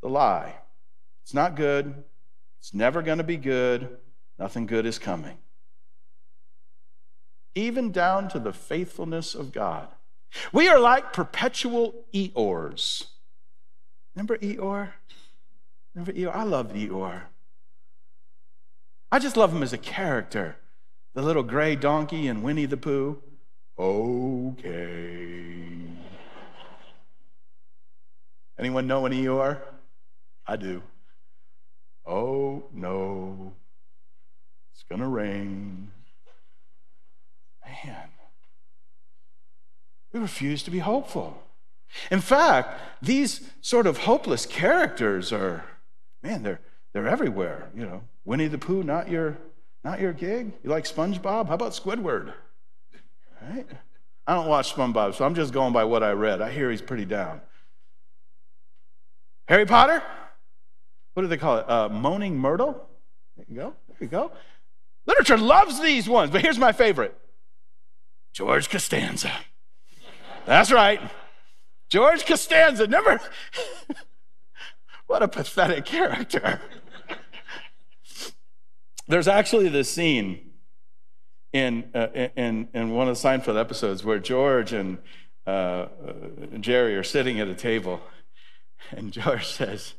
the 0.03 0.09
lie. 0.09 0.55
It's 1.25 1.35
not 1.35 1.57
good. 1.57 2.05
It's 2.61 2.73
never 2.73 3.03
going 3.03 3.19
to 3.19 3.25
be 3.25 3.39
good. 3.39 3.97
Nothing 4.39 4.67
good 4.67 4.87
is 4.87 5.01
coming. 5.01 5.39
Even 7.57 7.91
down 7.91 8.29
to 8.29 8.39
the 8.39 8.53
faithfulness 8.53 9.35
of 9.35 9.51
God. 9.51 9.89
We 10.53 10.69
are 10.69 10.79
like 10.79 11.13
perpetual 11.13 11.95
Eeyores. 12.13 13.07
Remember 14.15 14.39
Eeyore? 14.39 14.91
Remember 15.95 16.13
Eeyore? 16.13 16.35
I 16.35 16.43
love 16.45 16.73
Eeyore. 16.73 17.23
I 19.11 19.19
just 19.19 19.37
love 19.37 19.53
him 19.53 19.63
as 19.63 19.73
a 19.73 19.79
character. 19.79 20.57
The 21.15 21.23
little 21.23 21.45
gray 21.45 21.77
donkey 21.77 22.27
and 22.27 22.43
Winnie 22.43 22.67
the 22.67 22.77
Pooh. 22.77 23.23
Okay. 23.79 24.75
Anyone 28.59 28.87
know 28.87 29.07
an 29.07 29.13
Eeyore? 29.13 29.61
I 30.47 30.57
do. 30.57 30.83
Oh 32.07 32.65
no. 32.73 33.53
It's 34.73 34.85
gonna 34.89 35.09
rain. 35.09 35.91
Man. 37.65 38.09
We 40.15 40.21
refuse 40.21 40.63
to 40.63 40.71
be 40.71 40.79
hopeful. 40.79 41.43
In 42.09 42.21
fact, 42.21 42.81
these 43.03 43.51
sort 43.61 43.89
of 43.89 43.99
hopeless 43.99 44.47
characters 44.47 45.33
are, 45.33 45.65
man, 46.23 46.45
they're, 46.45 46.61
they're 46.93 47.09
everywhere. 47.09 47.69
You 47.75 47.85
know, 47.85 48.03
Winnie 48.25 48.47
the 48.47 48.57
Pooh, 48.57 48.85
not 48.85 49.11
your, 49.11 49.37
not 49.83 50.01
your 50.01 50.13
gig. 50.13 50.53
You 50.63 50.71
like 50.71 50.85
SpongeBob? 50.85 51.49
How 51.49 51.55
about 51.55 51.73
Squidward? 51.73 52.33
Right? 53.43 53.67
I 54.25 54.35
don't 54.35 54.47
watch 54.47 54.73
SpongeBob, 54.73 55.17
so 55.17 55.25
I'm 55.25 55.35
just 55.35 55.53
going 55.53 55.73
by 55.73 55.83
what 55.83 56.05
I 56.05 56.13
read. 56.13 56.41
I 56.41 56.53
hear 56.53 56.71
he's 56.71 56.81
pretty 56.81 57.05
down. 57.05 57.41
Harry 59.49 59.67
Potter? 59.67 60.01
What 61.15 61.23
do 61.23 61.29
they 61.29 61.37
call 61.37 61.59
it? 61.59 61.69
Uh, 61.69 61.89
Moaning 61.89 62.39
Myrtle? 62.39 62.89
There 63.37 63.47
you 63.49 63.57
go. 63.57 63.75
There 63.89 63.97
you 64.01 64.07
go. 64.07 64.31
Literature 65.07 65.39
loves 65.39 65.81
these 65.81 66.09
ones, 66.09 66.31
but 66.31 66.41
here's 66.41 66.59
my 66.59 66.71
favorite 66.71 67.19
George 68.33 68.71
Costanza. 68.71 69.33
That's 70.47 70.71
right. 70.71 71.01
George 71.89 72.27
Costanza, 72.27 72.87
never. 72.87 73.21
what 75.07 75.23
a 75.23 75.29
pathetic 75.29 75.85
character. 75.85 76.61
There's 79.07 79.29
actually 79.29 79.69
this 79.69 79.91
scene 79.91 80.51
in, 81.53 81.91
uh, 81.95 82.09
in, 82.37 82.69
in 82.75 82.91
one 82.91 83.09
of 83.09 83.21
the 83.21 83.29
Seinfeld 83.29 83.59
episodes 83.59 84.05
where 84.05 84.19
George 84.19 84.73
and 84.73 84.99
uh, 85.47 85.51
uh, 85.51 85.89
Jerry 86.59 86.97
are 86.97 87.05
sitting 87.05 87.39
at 87.39 87.49
a 87.49 87.55
table, 87.55 88.01
and 88.91 89.13
George 89.13 89.47
says, 89.47 89.95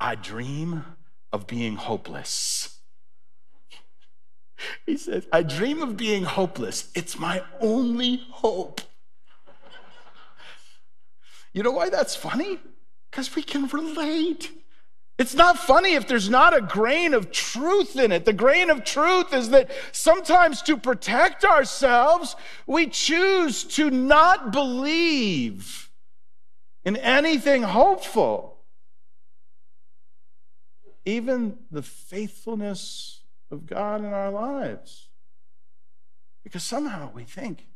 I 0.00 0.14
dream 0.14 0.84
of 1.32 1.46
being 1.46 1.76
hopeless. 1.76 2.80
He 4.86 4.96
says, 4.96 5.26
I 5.32 5.42
dream 5.42 5.82
of 5.82 5.96
being 5.96 6.24
hopeless. 6.24 6.90
It's 6.94 7.18
my 7.18 7.42
only 7.60 8.22
hope. 8.30 8.80
You 11.52 11.62
know 11.62 11.70
why 11.70 11.90
that's 11.90 12.16
funny? 12.16 12.58
Because 13.10 13.34
we 13.34 13.42
can 13.42 13.66
relate. 13.68 14.50
It's 15.18 15.34
not 15.34 15.58
funny 15.58 15.94
if 15.94 16.08
there's 16.08 16.28
not 16.28 16.56
a 16.56 16.60
grain 16.60 17.14
of 17.14 17.30
truth 17.30 17.96
in 17.96 18.10
it. 18.10 18.24
The 18.24 18.32
grain 18.32 18.70
of 18.70 18.82
truth 18.84 19.32
is 19.32 19.50
that 19.50 19.70
sometimes 19.92 20.62
to 20.62 20.76
protect 20.76 21.44
ourselves, 21.44 22.34
we 22.66 22.88
choose 22.88 23.64
to 23.64 23.90
not 23.90 24.50
believe 24.50 25.90
in 26.84 26.96
anything 26.96 27.62
hopeful. 27.62 28.58
Even 31.04 31.58
the 31.70 31.82
faithfulness 31.82 33.20
of 33.50 33.66
God 33.66 34.00
in 34.00 34.12
our 34.12 34.30
lives. 34.30 35.08
Because 36.42 36.64
somehow 36.64 37.12
we 37.14 37.22
think 37.22 37.68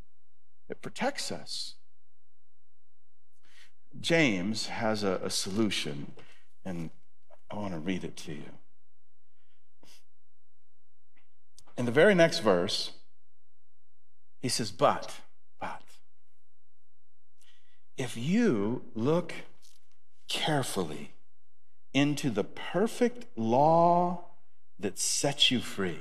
it 0.68 0.83
protects 0.83 1.30
us. 1.30 1.75
James 4.07 4.69
has 4.69 5.03
a, 5.03 5.19
a 5.25 5.31
solution, 5.31 6.13
and 6.65 6.91
I 7.51 7.57
want 7.57 7.75
to 7.75 7.81
read 7.81 8.05
it 8.05 8.17
to 8.19 8.35
you. 8.35 8.53
In 11.77 11.87
the 11.87 11.91
very 11.91 12.15
next 12.15 12.39
verse, 12.39 12.93
he 14.41 14.49
says, 14.49 14.71
But, 14.71 15.17
but, 15.61 15.83
if 17.97 18.17
you 18.17 18.85
look 18.95 19.35
carefully 20.29 21.11
into 21.93 22.31
the 22.31 22.45
perfect 22.45 23.27
law 23.37 24.27
that 24.79 25.01
sets 25.01 25.51
you 25.51 25.59
free. 25.59 25.99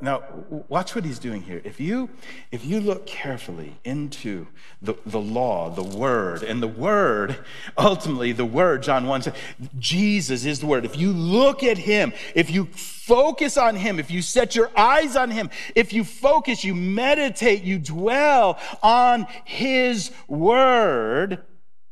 Now, 0.00 0.24
watch 0.68 0.96
what 0.96 1.04
he's 1.04 1.20
doing 1.20 1.42
here. 1.42 1.60
If 1.62 1.78
you, 1.78 2.10
if 2.50 2.64
you 2.64 2.80
look 2.80 3.06
carefully 3.06 3.78
into 3.84 4.48
the, 4.82 4.94
the 5.06 5.20
law, 5.20 5.70
the 5.70 5.84
word, 5.84 6.42
and 6.42 6.60
the 6.60 6.68
word, 6.68 7.38
ultimately, 7.78 8.32
the 8.32 8.44
word, 8.44 8.82
John 8.82 9.06
1 9.06 9.22
says, 9.22 9.34
Jesus 9.78 10.44
is 10.44 10.58
the 10.58 10.66
word. 10.66 10.84
If 10.84 10.96
you 10.96 11.12
look 11.12 11.62
at 11.62 11.78
him, 11.78 12.12
if 12.34 12.50
you 12.50 12.64
focus 12.66 13.56
on 13.56 13.76
him, 13.76 14.00
if 14.00 14.10
you 14.10 14.22
set 14.22 14.56
your 14.56 14.72
eyes 14.76 15.14
on 15.14 15.30
him, 15.30 15.50
if 15.76 15.92
you 15.92 16.02
focus, 16.02 16.64
you 16.64 16.74
meditate, 16.74 17.62
you 17.62 17.78
dwell 17.78 18.58
on 18.82 19.28
his 19.44 20.10
word, 20.26 21.44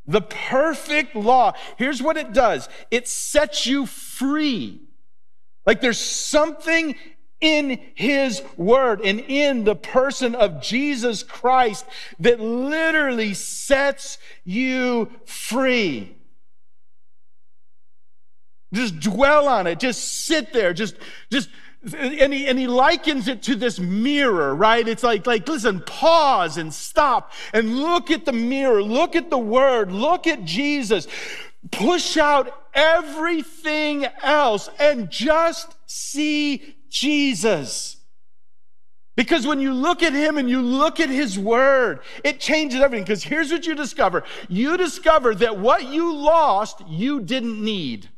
the 0.05 0.21
perfect 0.21 1.15
law, 1.15 1.53
here's 1.79 2.03
what 2.03 2.17
it 2.17 2.33
does 2.33 2.69
it 2.91 3.07
sets 3.07 3.67
you 3.67 3.87
free. 3.87 4.81
Like 5.65 5.81
there's 5.81 5.99
something 5.99 6.97
in 7.45 7.79
his 7.95 8.43
word 8.57 9.03
and 9.03 9.21
in 9.21 9.65
the 9.65 9.77
person 9.77 10.35
of 10.35 10.63
Jesus 10.63 11.23
Christ 11.23 11.85
that 12.19 12.41
literally 12.41 13.35
sets 13.35 14.17
you 14.45 15.11
free. 15.27 16.17
Just 18.73 18.99
dwell 18.99 19.47
on 19.47 19.67
it. 19.67 19.79
Just 19.79 20.25
sit 20.25 20.55
there. 20.55 20.73
Just, 20.73 20.97
just, 21.31 21.51
and 21.95 22.33
he, 22.33 22.47
and 22.47 22.59
he 22.59 22.67
likens 22.67 23.29
it 23.29 23.43
to 23.43 23.55
this 23.55 23.79
mirror, 23.79 24.55
right? 24.55 24.89
It's 24.89 25.03
like, 25.03 25.27
like, 25.27 25.47
listen, 25.47 25.81
pause 25.81 26.57
and 26.57 26.73
stop 26.73 27.31
and 27.53 27.77
look 27.79 28.11
at 28.11 28.25
the 28.25 28.33
mirror. 28.33 28.83
Look 28.83 29.15
at 29.15 29.29
the 29.29 29.39
word. 29.39 29.93
Look 29.93 30.27
at 30.27 30.47
Jesus. 30.47 31.07
Push 31.71 32.17
out 32.17 32.59
everything 32.73 34.07
else 34.23 34.71
and 34.81 35.11
just 35.11 35.77
see 35.87 36.75
Jesus. 36.95 37.97
Because 39.17 39.47
when 39.47 39.61
you 39.61 39.75
look 39.75 40.03
at 40.03 40.13
him 40.13 40.39
and 40.39 40.49
you 40.49 40.63
look 40.63 41.01
at 41.01 41.09
his 41.09 41.39
word, 41.39 42.01
it 42.23 42.41
changes 42.41 42.81
everything. 42.81 43.05
Because 43.05 43.25
here's 43.25 43.51
what 43.51 43.67
you 43.67 43.75
discover 43.75 44.25
you 44.49 44.77
discover 44.77 45.35
that 45.35 45.59
what 45.59 45.85
you 45.85 46.15
lost, 46.15 46.83
you 46.89 47.21
didn't 47.21 47.63
need. 47.63 48.09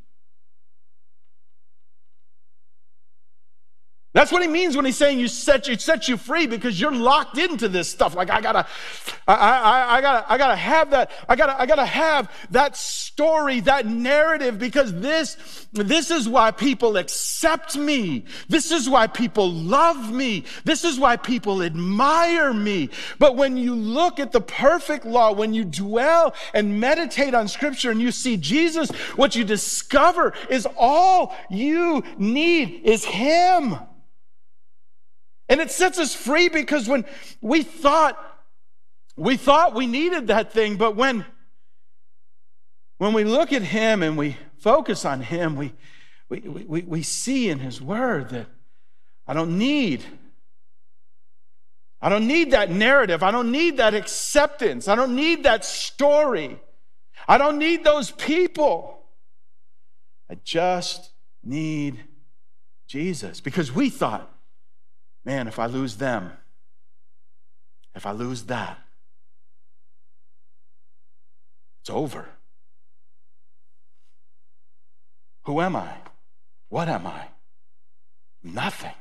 That's 4.16 4.32
what 4.32 4.40
he 4.40 4.48
means 4.48 4.74
when 4.74 4.86
he's 4.86 4.96
saying 4.96 5.20
you 5.20 5.28
set 5.28 5.68
you 5.68 5.76
set 5.76 6.08
you 6.08 6.16
free 6.16 6.46
because 6.46 6.80
you're 6.80 6.90
locked 6.90 7.36
into 7.36 7.68
this 7.68 7.86
stuff. 7.90 8.14
Like 8.14 8.30
I 8.30 8.40
gotta, 8.40 8.66
I, 9.28 9.34
I, 9.34 9.96
I 9.96 10.00
gotta, 10.00 10.32
I 10.32 10.38
gotta 10.38 10.56
have 10.56 10.90
that. 10.92 11.10
I 11.28 11.36
gotta, 11.36 11.60
I 11.60 11.66
gotta 11.66 11.84
have 11.84 12.32
that 12.50 12.78
story, 12.78 13.60
that 13.60 13.84
narrative, 13.84 14.58
because 14.58 14.98
this, 15.00 15.66
this 15.74 16.10
is 16.10 16.26
why 16.30 16.50
people 16.50 16.96
accept 16.96 17.76
me. 17.76 18.24
This 18.48 18.72
is 18.72 18.88
why 18.88 19.06
people 19.06 19.52
love 19.52 20.10
me. 20.10 20.44
This 20.64 20.84
is 20.84 20.98
why 20.98 21.18
people 21.18 21.62
admire 21.62 22.54
me. 22.54 22.88
But 23.18 23.36
when 23.36 23.58
you 23.58 23.74
look 23.74 24.18
at 24.18 24.32
the 24.32 24.40
perfect 24.40 25.04
law, 25.04 25.34
when 25.34 25.52
you 25.52 25.62
dwell 25.66 26.34
and 26.54 26.80
meditate 26.80 27.34
on 27.34 27.48
Scripture, 27.48 27.90
and 27.90 28.00
you 28.00 28.12
see 28.12 28.38
Jesus, 28.38 28.88
what 29.16 29.36
you 29.36 29.44
discover 29.44 30.32
is 30.48 30.66
all 30.74 31.36
you 31.50 32.02
need 32.16 32.80
is 32.82 33.04
Him. 33.04 33.76
And 35.48 35.60
it 35.60 35.70
sets 35.70 35.98
us 35.98 36.14
free 36.14 36.48
because 36.48 36.88
when 36.88 37.04
we 37.40 37.62
thought 37.62 38.22
we 39.16 39.36
thought 39.36 39.74
we 39.74 39.86
needed 39.86 40.26
that 40.26 40.52
thing, 40.52 40.76
but 40.76 40.96
when 40.96 41.24
when 42.98 43.12
we 43.12 43.24
look 43.24 43.52
at 43.52 43.62
him 43.62 44.02
and 44.02 44.16
we 44.16 44.36
focus 44.58 45.04
on 45.04 45.20
him, 45.20 45.56
we 45.56 45.72
we, 46.28 46.40
we, 46.40 46.82
we 46.82 47.02
see 47.02 47.48
in 47.48 47.60
his 47.60 47.80
word 47.80 48.30
that 48.30 48.46
I 49.26 49.34
don't 49.34 49.58
need 49.58 50.04
I 52.00 52.08
don't 52.08 52.26
need 52.26 52.50
that 52.50 52.70
narrative. 52.70 53.22
I 53.22 53.30
don't 53.30 53.50
need 53.50 53.78
that 53.78 53.94
acceptance. 53.94 54.86
I 54.86 54.94
don't 54.94 55.16
need 55.16 55.44
that 55.44 55.64
story. 55.64 56.60
I 57.26 57.38
don't 57.38 57.58
need 57.58 57.84
those 57.84 58.10
people. 58.10 59.02
I 60.30 60.36
just 60.44 61.10
need 61.42 62.04
Jesus 62.86 63.40
because 63.40 63.72
we 63.72 63.90
thought 63.90 64.30
man, 65.26 65.48
if 65.48 65.58
I 65.58 65.66
lose 65.66 65.96
them, 65.96 66.30
if 67.96 68.06
I 68.06 68.12
lose 68.12 68.44
that, 68.44 68.78
it's 71.80 71.90
over. 71.90 72.26
Who 75.42 75.60
am 75.60 75.74
I? 75.74 75.94
What 76.68 76.88
am 76.88 77.06
I? 77.06 77.26
Nothing. 78.42 78.94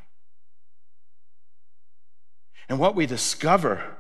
And 2.68 2.80
what 2.80 2.96
we 2.96 3.06
discover 3.06 3.98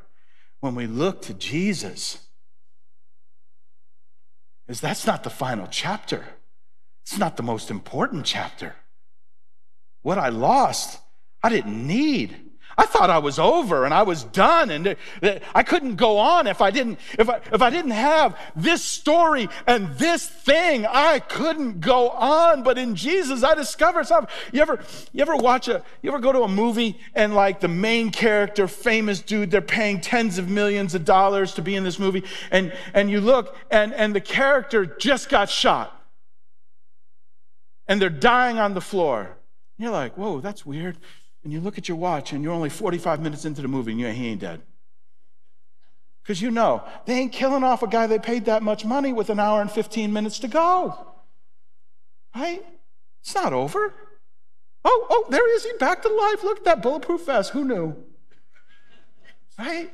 when 0.61 0.73
we 0.73 0.87
look 0.87 1.21
to 1.23 1.33
Jesus 1.35 2.17
is 4.67 4.81
that's 4.81 5.05
not 5.05 5.23
the 5.23 5.29
final 5.29 5.67
chapter. 5.69 6.25
It's 7.03 7.19
not 7.19 7.37
the 7.37 7.43
most 7.43 7.69
important 7.69 8.25
chapter. 8.25 8.75
What 10.01 10.17
I 10.17 10.29
lost 10.29 10.99
I 11.45 11.49
didn't 11.49 11.85
need. 11.85 12.35
I 12.75 12.87
thought 12.87 13.11
I 13.11 13.19
was 13.19 13.37
over 13.37 13.85
and 13.85 13.93
I 13.93 14.01
was 14.01 14.23
done 14.23 14.71
and 14.71 14.97
uh, 15.21 15.35
I 15.53 15.61
couldn't 15.61 15.95
go 15.95 16.17
on 16.17 16.47
if 16.47 16.59
I 16.59 16.71
didn't 16.71 16.97
if 17.19 17.29
I, 17.29 17.39
if 17.53 17.61
I 17.61 17.69
didn't 17.69 17.91
have 17.91 18.35
this 18.55 18.83
story 18.83 19.47
and 19.67 19.93
this 19.99 20.25
thing 20.27 20.87
I 20.87 21.19
couldn't 21.19 21.81
go 21.81 22.09
on. 22.09 22.63
But 22.63 22.79
in 22.79 22.95
Jesus 22.95 23.43
I 23.43 23.53
discovered 23.53 24.07
something. 24.07 24.33
You 24.51 24.63
ever 24.63 24.83
you 25.13 25.21
ever 25.21 25.35
watch 25.35 25.67
a 25.67 25.83
you 26.01 26.09
ever 26.09 26.17
go 26.17 26.31
to 26.31 26.41
a 26.41 26.47
movie 26.47 26.99
and 27.13 27.35
like 27.35 27.59
the 27.59 27.67
main 27.67 28.09
character 28.09 28.67
famous 28.67 29.21
dude 29.21 29.51
they're 29.51 29.61
paying 29.61 30.01
tens 30.01 30.39
of 30.39 30.49
millions 30.49 30.95
of 30.95 31.05
dollars 31.05 31.53
to 31.53 31.61
be 31.61 31.75
in 31.75 31.83
this 31.83 31.99
movie 31.99 32.23
and 32.49 32.73
and 32.95 33.11
you 33.11 33.21
look 33.21 33.55
and 33.69 33.93
and 33.93 34.15
the 34.15 34.21
character 34.21 34.83
just 34.87 35.29
got 35.29 35.47
shot 35.47 35.91
and 37.87 38.01
they're 38.01 38.09
dying 38.09 38.57
on 38.57 38.73
the 38.73 38.81
floor. 38.81 39.37
You're 39.77 39.91
like 39.91 40.17
whoa 40.17 40.41
that's 40.41 40.65
weird 40.65 40.97
and 41.45 41.53
you 41.53 41.61
look 41.61 41.77
at 41.77 41.87
your 41.87 41.95
watch 41.95 42.33
and 42.33 42.43
you're 42.43 42.51
only 42.51 42.71
45 42.71 43.21
minutes 43.21 43.45
into 43.45 43.61
the 43.61 43.67
movie 43.67 43.91
and 43.91 44.01
you 44.01 44.07
he 44.07 44.27
ain't 44.29 44.41
dead. 44.41 44.61
Because 46.23 46.41
you 46.41 46.49
know, 46.49 46.83
they 47.05 47.13
ain't 47.13 47.31
killing 47.31 47.63
off 47.63 47.83
a 47.83 47.87
guy 47.87 48.07
they 48.07 48.17
paid 48.17 48.45
that 48.45 48.63
much 48.63 48.83
money 48.83 49.13
with 49.13 49.29
an 49.29 49.39
hour 49.39 49.61
and 49.61 49.71
15 49.71 50.11
minutes 50.11 50.39
to 50.39 50.47
go. 50.47 51.13
Right? 52.35 52.65
It's 53.21 53.35
not 53.35 53.53
over. 53.53 53.93
Oh, 54.83 55.07
oh, 55.09 55.25
there 55.29 55.47
he 55.47 55.51
is. 55.53 55.63
He 55.65 55.73
back 55.77 56.01
to 56.01 56.09
life. 56.09 56.43
Look 56.43 56.57
at 56.57 56.65
that 56.65 56.81
bulletproof 56.81 57.27
vest. 57.27 57.51
Who 57.51 57.63
knew? 57.63 57.95
Right? 59.57 59.91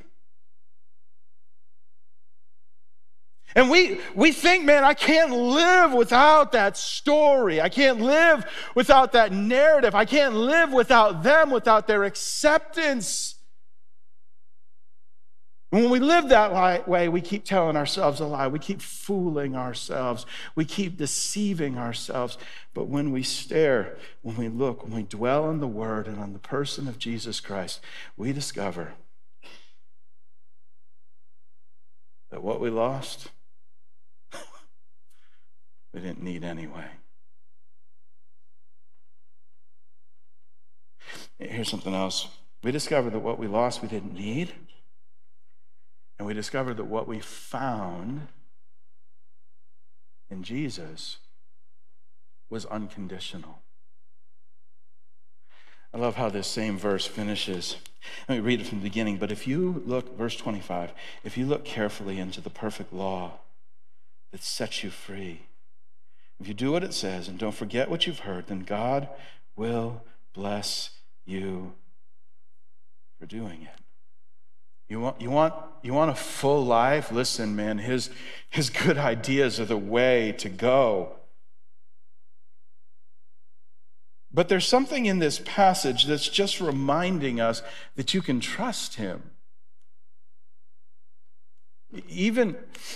And 3.55 3.69
we, 3.69 3.99
we 4.15 4.31
think, 4.31 4.63
man, 4.63 4.83
I 4.83 4.93
can't 4.93 5.31
live 5.31 5.93
without 5.93 6.53
that 6.53 6.77
story. 6.77 7.59
I 7.59 7.69
can't 7.69 7.99
live 7.99 8.45
without 8.75 9.11
that 9.11 9.31
narrative. 9.31 9.93
I 9.93 10.05
can't 10.05 10.35
live 10.35 10.71
without 10.71 11.23
them, 11.23 11.49
without 11.51 11.87
their 11.87 12.03
acceptance. 12.03 13.35
And 15.71 15.83
when 15.83 15.91
we 15.91 15.99
live 15.99 16.27
that 16.29 16.87
way, 16.87 17.07
we 17.07 17.21
keep 17.21 17.45
telling 17.45 17.77
ourselves 17.77 18.19
a 18.19 18.25
lie. 18.25 18.47
We 18.47 18.59
keep 18.59 18.81
fooling 18.81 19.55
ourselves. 19.55 20.25
We 20.53 20.65
keep 20.65 20.97
deceiving 20.97 21.77
ourselves. 21.77 22.37
But 22.73 22.87
when 22.87 23.11
we 23.11 23.23
stare, 23.23 23.95
when 24.21 24.35
we 24.35 24.49
look, 24.49 24.83
when 24.83 24.93
we 24.93 25.03
dwell 25.03 25.45
on 25.45 25.61
the 25.61 25.67
Word 25.67 26.07
and 26.07 26.19
on 26.19 26.33
the 26.33 26.39
person 26.39 26.89
of 26.89 26.99
Jesus 26.99 27.39
Christ, 27.39 27.79
we 28.17 28.33
discover 28.33 28.93
that 32.31 32.43
what 32.43 32.59
we 32.59 32.69
lost, 32.69 33.29
we 35.93 35.99
didn't 35.99 36.23
need 36.23 36.43
anyway. 36.43 36.85
Here's 41.39 41.69
something 41.69 41.93
else. 41.93 42.27
We 42.63 42.71
discovered 42.71 43.13
that 43.13 43.19
what 43.19 43.39
we 43.39 43.47
lost 43.47 43.81
we 43.81 43.87
didn't 43.87 44.13
need. 44.13 44.53
And 46.17 46.27
we 46.27 46.33
discovered 46.33 46.77
that 46.77 46.85
what 46.85 47.07
we 47.07 47.19
found 47.19 48.27
in 50.29 50.43
Jesus 50.43 51.17
was 52.49 52.65
unconditional. 52.67 53.59
I 55.93 55.97
love 55.97 56.15
how 56.15 56.29
this 56.29 56.47
same 56.47 56.77
verse 56.77 57.05
finishes. 57.05 57.75
Let 58.29 58.35
me 58.35 58.41
read 58.41 58.61
it 58.61 58.67
from 58.67 58.79
the 58.79 58.83
beginning. 58.83 59.17
But 59.17 59.31
if 59.31 59.47
you 59.47 59.83
look, 59.85 60.17
verse 60.17 60.35
25, 60.37 60.93
if 61.23 61.37
you 61.37 61.45
look 61.45 61.65
carefully 61.65 62.19
into 62.19 62.39
the 62.39 62.49
perfect 62.49 62.93
law 62.93 63.39
that 64.31 64.43
sets 64.43 64.83
you 64.83 64.89
free, 64.89 65.47
if 66.41 66.47
you 66.47 66.53
do 66.55 66.71
what 66.71 66.83
it 66.83 66.93
says 66.93 67.27
and 67.27 67.37
don't 67.37 67.53
forget 67.53 67.89
what 67.89 68.07
you've 68.07 68.19
heard, 68.19 68.47
then 68.47 68.61
God 68.61 69.07
will 69.55 70.01
bless 70.33 70.89
you 71.23 71.73
for 73.19 73.27
doing 73.27 73.61
it. 73.61 73.79
You 74.89 74.99
want, 74.99 75.21
you 75.21 75.29
want, 75.29 75.53
you 75.83 75.93
want 75.93 76.09
a 76.09 76.15
full 76.15 76.65
life? 76.65 77.11
Listen, 77.11 77.55
man, 77.55 77.77
his, 77.77 78.09
his 78.49 78.69
good 78.71 78.97
ideas 78.97 79.59
are 79.59 79.65
the 79.65 79.77
way 79.77 80.33
to 80.39 80.49
go. 80.49 81.13
But 84.33 84.49
there's 84.49 84.67
something 84.67 85.05
in 85.05 85.19
this 85.19 85.41
passage 85.45 86.05
that's 86.05 86.27
just 86.27 86.59
reminding 86.59 87.39
us 87.39 87.61
that 87.95 88.13
you 88.13 88.21
can 88.21 88.39
trust 88.39 88.95
him. 88.95 89.29
Even, 92.09 92.55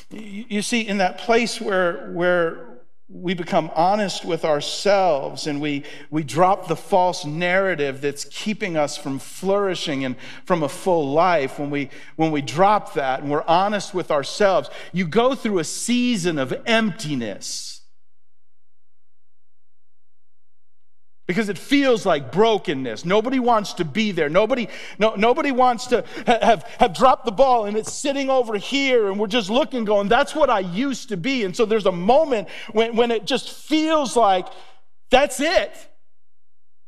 you 0.09 0.61
see, 0.61 0.81
in 0.81 0.97
that 0.97 1.17
place 1.17 1.61
where, 1.61 2.09
where 2.11 2.74
we 3.07 3.35
become 3.35 3.69
honest 3.75 4.25
with 4.25 4.43
ourselves 4.43 5.45
and 5.45 5.61
we, 5.61 5.83
we 6.09 6.23
drop 6.23 6.67
the 6.67 6.75
false 6.75 7.23
narrative 7.23 8.01
that's 8.01 8.25
keeping 8.25 8.75
us 8.75 8.97
from 8.97 9.19
flourishing 9.19 10.03
and 10.03 10.15
from 10.43 10.63
a 10.63 10.69
full 10.69 11.13
life, 11.13 11.59
when 11.59 11.69
we, 11.69 11.89
when 12.15 12.31
we 12.31 12.41
drop 12.41 12.95
that 12.95 13.21
and 13.21 13.29
we're 13.29 13.43
honest 13.43 13.93
with 13.93 14.09
ourselves, 14.09 14.69
you 14.91 15.05
go 15.05 15.35
through 15.35 15.59
a 15.59 15.63
season 15.63 16.39
of 16.39 16.53
emptiness. 16.65 17.74
Because 21.27 21.49
it 21.49 21.57
feels 21.57 22.05
like 22.05 22.31
brokenness. 22.31 23.03
Nobody 23.03 23.39
wants 23.39 23.73
to 23.73 23.85
be 23.85 24.11
there. 24.11 24.29
Nobody, 24.29 24.67
no, 24.99 25.15
nobody 25.15 25.51
wants 25.51 25.87
to 25.87 26.03
have, 26.27 26.63
have 26.79 26.93
dropped 26.93 27.25
the 27.25 27.31
ball 27.31 27.65
and 27.65 27.75
it's 27.75 27.91
sitting 27.91 28.29
over 28.29 28.57
here 28.57 29.07
and 29.07 29.19
we're 29.19 29.27
just 29.27 29.49
looking, 29.49 29.85
going, 29.85 30.07
that's 30.07 30.35
what 30.35 30.49
I 30.49 30.59
used 30.59 31.09
to 31.09 31.17
be. 31.17 31.43
And 31.43 31.55
so 31.55 31.65
there's 31.65 31.87
a 31.87 31.91
moment 31.91 32.49
when, 32.71 32.95
when 32.95 33.11
it 33.11 33.25
just 33.25 33.49
feels 33.49 34.15
like 34.15 34.47
that's 35.09 35.39
it. 35.39 35.71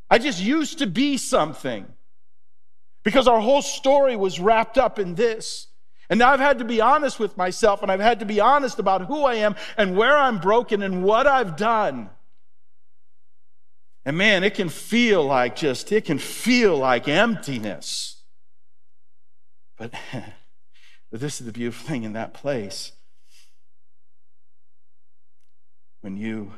I 0.10 0.20
just 0.20 0.40
used 0.40 0.80
to 0.80 0.88
be 0.88 1.18
something 1.18 1.86
because 3.04 3.28
our 3.28 3.40
whole 3.40 3.62
story 3.62 4.16
was 4.16 4.40
wrapped 4.40 4.78
up 4.78 5.00
in 5.00 5.16
this. 5.16 5.68
And 6.10 6.20
now 6.20 6.32
I've 6.32 6.40
had 6.40 6.60
to 6.60 6.66
be 6.66 6.80
honest 6.80 7.20
with 7.20 7.36
myself 7.38 7.82
and 7.82 7.92
I've 7.92 8.00
had 8.00 8.20
to 8.20 8.26
be 8.26 8.40
honest 8.40 8.80
about 8.80 9.08
who 9.08 9.24
I 9.24 9.36
am 9.36 9.56
and 9.78 9.98
where 9.98 10.16
I'm 10.16 10.40
broken 10.40 10.82
and 10.84 11.04
what 11.04 11.26
I've 11.26 11.58
done. 11.58 12.12
And 14.08 14.18
man, 14.18 14.46
it 14.46 14.54
can 14.54 14.70
feel 14.70 15.22
like 15.22 15.58
just, 15.58 15.92
it 15.92 16.06
can 16.06 16.18
feel 16.18 16.78
like 16.78 17.10
emptiness. 17.10 18.14
But, 19.78 19.94
this 21.12 21.40
is 21.40 21.46
the 21.46 21.52
beautiful 21.52 21.88
thing 21.88 22.04
in 22.04 22.14
that 22.14 22.34
place. 22.34 22.94
When 26.00 26.16
you 26.16 26.54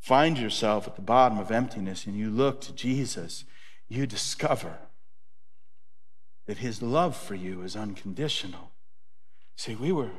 find 0.00 0.38
yourself 0.38 0.88
at 0.88 0.96
the 0.96 1.02
bottom 1.02 1.38
of 1.38 1.50
emptiness 1.50 2.06
and 2.06 2.16
you 2.16 2.30
look 2.30 2.62
to 2.62 2.72
Jesus, 2.72 3.44
you 3.86 4.06
discover 4.06 4.78
that 6.46 6.58
his 6.58 6.80
love 6.80 7.16
for 7.16 7.34
you 7.34 7.62
is 7.62 7.76
unconditional. 7.76 8.72
See, 9.56 9.74
we 9.74 9.92
were 9.92 10.10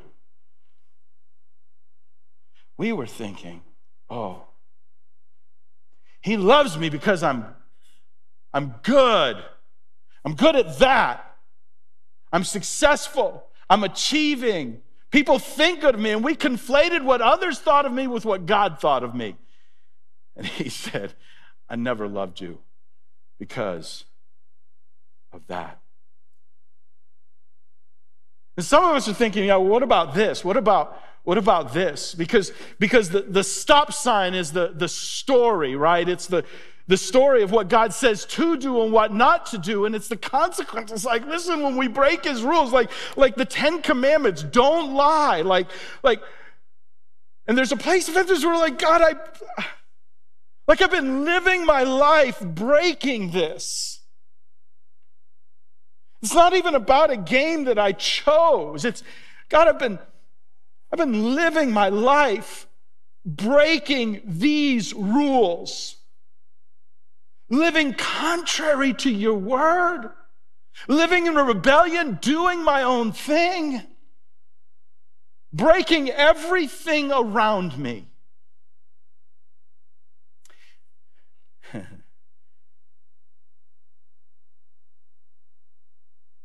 we 2.78 2.92
were 2.92 3.08
thinking, 3.08 3.62
oh, 4.08 4.44
he 6.20 6.36
loves 6.36 6.78
me 6.78 6.88
because 6.88 7.22
I'm, 7.22 7.46
I'm 8.52 8.74
good. 8.82 9.36
I'm 10.24 10.34
good 10.34 10.56
at 10.56 10.78
that. 10.78 11.36
I'm 12.32 12.44
successful. 12.44 13.46
I'm 13.68 13.84
achieving. 13.84 14.82
People 15.10 15.38
think 15.38 15.82
of 15.82 15.98
me, 15.98 16.10
and 16.10 16.22
we 16.22 16.36
conflated 16.36 17.02
what 17.02 17.20
others 17.20 17.58
thought 17.58 17.86
of 17.86 17.92
me 17.92 18.06
with 18.06 18.24
what 18.24 18.46
God 18.46 18.78
thought 18.78 19.02
of 19.02 19.14
me. 19.14 19.36
And 20.36 20.46
he 20.46 20.68
said, 20.68 21.14
I 21.68 21.76
never 21.76 22.06
loved 22.06 22.40
you 22.40 22.58
because 23.38 24.04
of 25.32 25.46
that. 25.48 25.80
And 28.56 28.66
some 28.66 28.84
of 28.84 28.94
us 28.94 29.08
are 29.08 29.14
thinking, 29.14 29.44
yeah, 29.44 29.56
what 29.56 29.82
about 29.82 30.14
this? 30.14 30.44
What 30.44 30.56
about 30.56 31.00
what 31.24 31.38
about 31.38 31.72
this? 31.72 32.14
Because, 32.14 32.52
because 32.78 33.10
the, 33.10 33.22
the 33.22 33.44
stop 33.44 33.92
sign 33.92 34.34
is 34.34 34.52
the, 34.52 34.72
the 34.74 34.88
story, 34.88 35.76
right? 35.76 36.08
It's 36.08 36.26
the, 36.26 36.44
the 36.86 36.96
story 36.96 37.42
of 37.42 37.52
what 37.52 37.68
God 37.68 37.92
says 37.92 38.24
to 38.26 38.56
do 38.56 38.82
and 38.82 38.92
what 38.92 39.14
not 39.14 39.46
to 39.46 39.58
do, 39.58 39.84
and 39.84 39.94
it's 39.94 40.08
the 40.08 40.16
consequences. 40.16 41.04
Like, 41.04 41.26
listen, 41.26 41.62
when 41.62 41.76
we 41.76 41.86
break 41.86 42.24
his 42.24 42.42
rules, 42.42 42.72
like, 42.72 42.90
like 43.16 43.36
the 43.36 43.44
Ten 43.44 43.80
Commandments, 43.80 44.42
don't 44.42 44.94
lie. 44.94 45.42
Like, 45.42 45.68
like, 46.02 46.20
and 47.46 47.56
there's 47.56 47.72
a 47.72 47.76
place 47.76 48.08
of 48.08 48.16
emphasis 48.16 48.44
where, 48.44 48.56
like, 48.56 48.78
God, 48.78 49.02
I 49.02 49.64
like 50.66 50.82
I've 50.82 50.90
been 50.90 51.24
living 51.24 51.66
my 51.66 51.82
life 51.82 52.40
breaking 52.40 53.32
this. 53.32 54.00
It's 56.22 56.34
not 56.34 56.54
even 56.54 56.74
about 56.74 57.10
a 57.10 57.16
game 57.16 57.64
that 57.64 57.78
I 57.78 57.92
chose. 57.92 58.84
It's 58.84 59.02
God, 59.48 59.68
I've 59.68 59.78
been 59.78 59.98
I've 60.92 60.98
been 60.98 61.34
living 61.34 61.72
my 61.72 61.88
life 61.88 62.66
breaking 63.24 64.22
these 64.24 64.92
rules, 64.94 65.96
living 67.48 67.94
contrary 67.94 68.92
to 68.94 69.10
your 69.10 69.34
word, 69.34 70.10
living 70.88 71.26
in 71.26 71.36
a 71.36 71.44
rebellion, 71.44 72.18
doing 72.20 72.64
my 72.64 72.82
own 72.82 73.12
thing, 73.12 73.82
breaking 75.52 76.10
everything 76.10 77.12
around 77.12 77.78
me. 77.78 78.08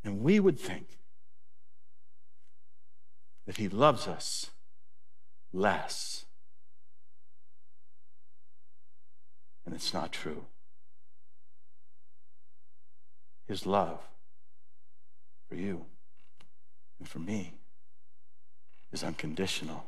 and 0.04 0.20
we 0.20 0.40
would 0.40 0.60
think 0.60 1.00
that 3.46 3.58
he 3.58 3.70
loves 3.70 4.08
us 4.08 4.50
less. 5.54 6.26
And 9.66 9.74
it's 9.74 9.94
not 9.94 10.12
true. 10.12 10.46
His 13.48 13.66
love 13.66 14.00
for 15.48 15.56
you 15.56 15.86
and 17.00 17.08
for 17.08 17.20
me 17.20 17.54
is 18.92 19.04
unconditional. 19.04 19.86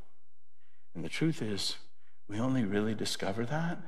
And 0.94 1.04
the 1.04 1.10
truth 1.10 1.42
is, 1.42 1.78
we 2.28 2.40
only 2.40 2.64
really 2.66 2.94
discover 2.94 3.46
that 3.46 3.80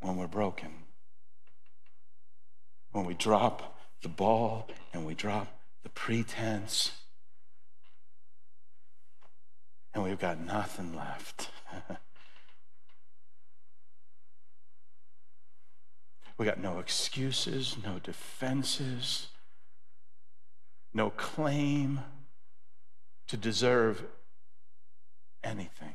when 0.00 0.16
we're 0.16 0.26
broken. 0.26 0.70
When 2.92 3.04
we 3.04 3.14
drop 3.14 3.78
the 4.02 4.08
ball 4.08 4.68
and 4.92 5.06
we 5.06 5.14
drop 5.14 5.48
the 5.82 5.88
pretense 5.88 6.92
and 9.94 10.02
we've 10.04 10.18
got 10.18 10.38
nothing 10.38 10.94
left. 10.94 11.50
we 16.38 16.44
got 16.44 16.60
no 16.60 16.78
excuses, 16.78 17.76
no 17.84 17.98
defenses, 17.98 19.28
no 20.94 21.10
claim 21.10 22.00
to 23.26 23.36
deserve 23.36 24.04
anything. 25.44 25.94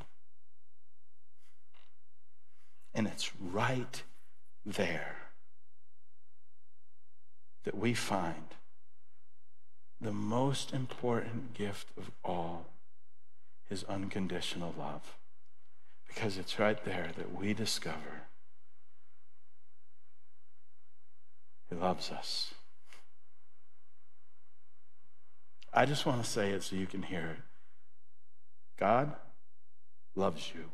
And 2.93 3.07
it's 3.07 3.31
right 3.35 4.03
there 4.65 5.17
that 7.63 7.77
we 7.77 7.93
find 7.93 8.55
the 9.99 10.11
most 10.11 10.73
important 10.73 11.53
gift 11.53 11.87
of 11.97 12.11
all 12.23 12.65
his 13.69 13.83
unconditional 13.85 14.73
love. 14.77 15.17
Because 16.07 16.37
it's 16.37 16.59
right 16.59 16.83
there 16.85 17.09
that 17.17 17.35
we 17.35 17.53
discover 17.53 18.23
he 21.69 21.75
loves 21.75 22.11
us. 22.11 22.53
I 25.73 25.85
just 25.85 26.05
want 26.05 26.23
to 26.23 26.29
say 26.29 26.51
it 26.51 26.61
so 26.61 26.75
you 26.75 26.85
can 26.85 27.01
hear 27.01 27.37
it. 27.37 27.43
God 28.79 29.13
loves 30.15 30.51
you. 30.53 30.65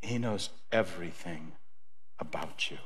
He 0.00 0.18
knows 0.18 0.48
everything 0.70 1.52
about 2.18 2.70
you. 2.70 2.78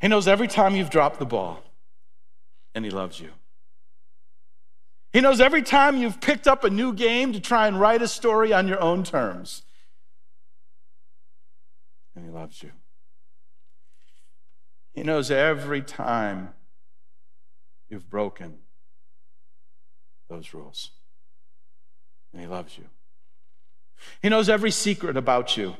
He 0.00 0.08
knows 0.08 0.28
every 0.28 0.48
time 0.48 0.76
you've 0.76 0.90
dropped 0.90 1.18
the 1.18 1.26
ball 1.26 1.62
and 2.74 2.84
He 2.84 2.90
loves 2.90 3.20
you. 3.20 3.30
He 5.12 5.20
knows 5.20 5.40
every 5.40 5.62
time 5.62 5.96
you've 5.96 6.20
picked 6.20 6.46
up 6.46 6.62
a 6.62 6.70
new 6.70 6.92
game 6.92 7.32
to 7.32 7.40
try 7.40 7.66
and 7.66 7.80
write 7.80 8.00
a 8.00 8.08
story 8.08 8.52
on 8.52 8.68
your 8.68 8.80
own 8.80 9.02
terms. 9.02 9.62
And 12.14 12.24
He 12.24 12.30
loves 12.30 12.62
you. 12.62 12.70
He 14.92 15.02
knows 15.02 15.30
every 15.30 15.82
time 15.82 16.50
you've 17.88 18.08
broken 18.08 18.58
those 20.28 20.54
rules. 20.54 20.90
And 22.32 22.40
He 22.40 22.46
loves 22.46 22.78
you. 22.78 22.84
He 24.22 24.28
knows 24.28 24.48
every 24.48 24.70
secret 24.70 25.16
about 25.16 25.56
you. 25.56 25.76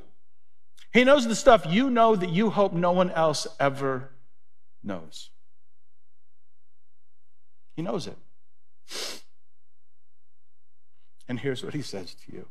He 0.92 1.05
knows 1.05 1.26
the 1.26 1.37
stuff 1.37 1.64
you 1.68 1.88
know 1.88 2.16
that 2.16 2.31
you 2.31 2.50
hope 2.50 2.72
no 2.72 2.90
one 2.90 3.11
else 3.12 3.46
ever 3.61 4.11
knows. 4.83 5.31
He 7.74 7.83
knows 7.83 8.06
it. 8.06 8.16
And 11.28 11.38
here's 11.38 11.62
what 11.62 11.74
he 11.74 11.83
says 11.83 12.14
to 12.14 12.33
you 12.33 12.46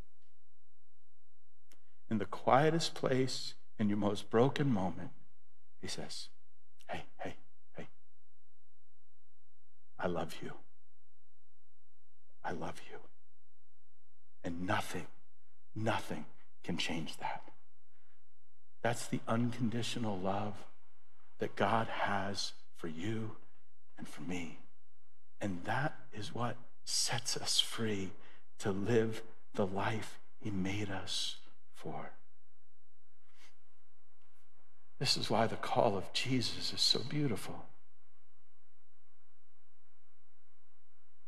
In 2.10 2.18
the 2.18 2.26
quietest 2.26 2.94
place, 2.94 3.54
in 3.78 3.90
your 3.90 3.98
most 3.98 4.30
broken 4.30 4.72
moment, 4.72 5.10
he 5.82 5.88
says, 5.88 6.30
Hey, 6.88 7.04
hey, 7.20 7.36
hey, 7.76 7.88
I 10.00 10.08
love 10.08 10.36
you. 10.42 10.54
I 12.44 12.52
love 12.52 12.82
you. 12.90 12.98
And 14.44 14.66
nothing, 14.66 15.08
nothing 15.76 16.26
can 16.64 16.78
change 16.78 17.18
that. 17.18 17.44
That's 18.82 19.08
the 19.08 19.20
unconditional 19.28 20.18
love 20.18 20.54
that 21.40 21.56
God 21.56 21.88
has 21.88 22.54
for 22.78 22.88
you 22.88 23.32
and 23.98 24.08
for 24.08 24.22
me. 24.22 24.60
And 25.42 25.62
that 25.66 25.96
is 26.14 26.34
what 26.34 26.56
sets 26.84 27.38
us 27.38 27.60
free 27.60 28.12
to 28.60 28.72
live 28.72 29.22
the 29.54 29.66
life 29.66 30.20
He 30.40 30.50
made 30.50 30.90
us 30.90 31.38
for. 31.74 32.12
This 35.00 35.16
is 35.16 35.30
why 35.30 35.48
the 35.48 35.56
call 35.56 35.98
of 35.98 36.12
Jesus 36.12 36.74
is 36.74 36.82
so 36.82 37.00
beautiful. 37.08 37.66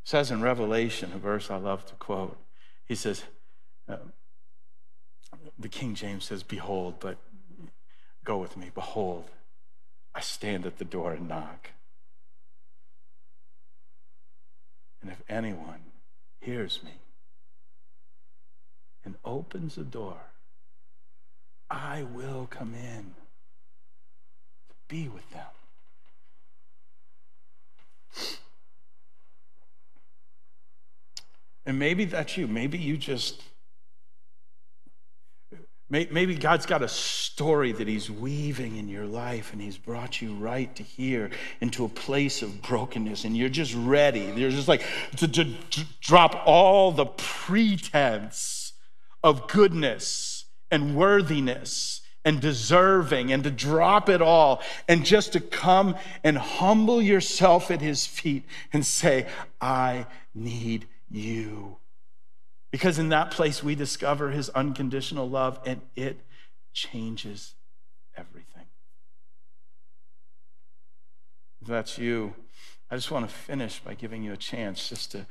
It 0.04 0.10
says 0.10 0.30
in 0.30 0.42
Revelation, 0.42 1.14
a 1.14 1.18
verse 1.18 1.50
I 1.50 1.56
love 1.56 1.86
to 1.86 1.96
quote, 1.96 2.38
he 2.86 2.96
says, 2.96 3.24
uh, 3.88 3.98
the 5.58 5.70
King 5.70 5.96
James 5.96 6.26
says, 6.26 6.44
Behold, 6.44 6.96
but 7.00 7.18
go 8.26 8.38
with 8.38 8.58
me, 8.58 8.72
behold, 8.74 9.26
I 10.14 10.20
stand 10.20 10.66
at 10.66 10.78
the 10.78 10.86
door 10.86 11.14
and 11.14 11.30
knock. 11.30 11.70
And 15.02 15.12
if 15.12 15.22
anyone 15.30 15.80
hears 16.40 16.80
me 16.84 16.92
and 19.04 19.16
opens 19.26 19.76
the 19.76 19.84
door, 19.84 20.18
I 21.70 22.04
will 22.04 22.48
come 22.50 22.74
in 22.74 23.14
to 24.70 24.76
be 24.88 25.08
with 25.08 25.30
them. 25.32 25.46
And 31.66 31.80
maybe 31.80 32.06
that's 32.06 32.38
you. 32.38 32.48
Maybe 32.48 32.78
you 32.78 32.98
just 32.98 33.44
Maybe 35.92 36.36
God's 36.36 36.66
got 36.66 36.82
a 36.82 36.88
story 36.88 37.74
that 37.74 37.86
He's 37.86 38.10
weaving 38.10 38.78
in 38.78 38.88
your 38.88 39.06
life 39.06 39.52
and 39.52 39.62
He's 39.62 39.78
brought 39.78 40.22
you 40.22 40.34
right 40.36 40.74
to 40.78 40.84
here 40.84 41.32
into 41.60 41.84
a 41.84 41.90
place 41.90 42.42
of 42.42 42.62
brokenness 42.62 43.26
and 43.26 43.36
you're 43.36 43.50
just 43.50 43.76
ready. 43.76 44.32
You're 44.38 44.52
just 44.52 44.70
like 44.70 44.86
to, 45.18 45.28
to, 45.28 45.44
to 45.44 45.86
drop 46.00 46.44
all 46.46 46.94
the 46.94 47.08
pretense 47.08 48.72
of 49.22 49.50
goodness 49.50 50.46
and 50.72 50.96
worthiness 50.96 52.00
and 52.24 52.40
deserving 52.40 53.34
and 53.34 53.44
to 53.44 53.52
drop 53.52 54.08
it 54.08 54.22
all 54.22 54.62
and 54.88 55.06
just 55.06 55.34
to 55.34 55.42
come 55.42 55.98
and 56.24 56.38
humble 56.38 57.02
yourself 57.02 57.70
at 57.70 57.82
His 57.82 58.06
feet 58.06 58.46
and 58.72 58.86
say, 58.86 59.28
I 59.60 60.06
need 60.34 60.88
you. 61.10 61.41
Because 62.82 62.98
in 62.98 63.10
that 63.10 63.30
place, 63.30 63.62
we 63.62 63.76
discover 63.76 64.32
his 64.32 64.50
unconditional 64.50 65.30
love 65.30 65.60
and 65.68 65.82
it 65.96 66.20
changes 66.74 67.54
everything. 68.18 68.66
If 71.62 71.68
that's 71.68 72.00
you, 72.00 72.34
I 72.90 72.96
just 72.96 73.12
want 73.12 73.30
to 73.30 73.36
finish 73.36 73.78
by 73.78 73.94
giving 73.94 74.24
you 74.24 74.34
a 74.34 74.38
chance 74.38 74.90
just 74.90 75.12
to, 75.12 75.28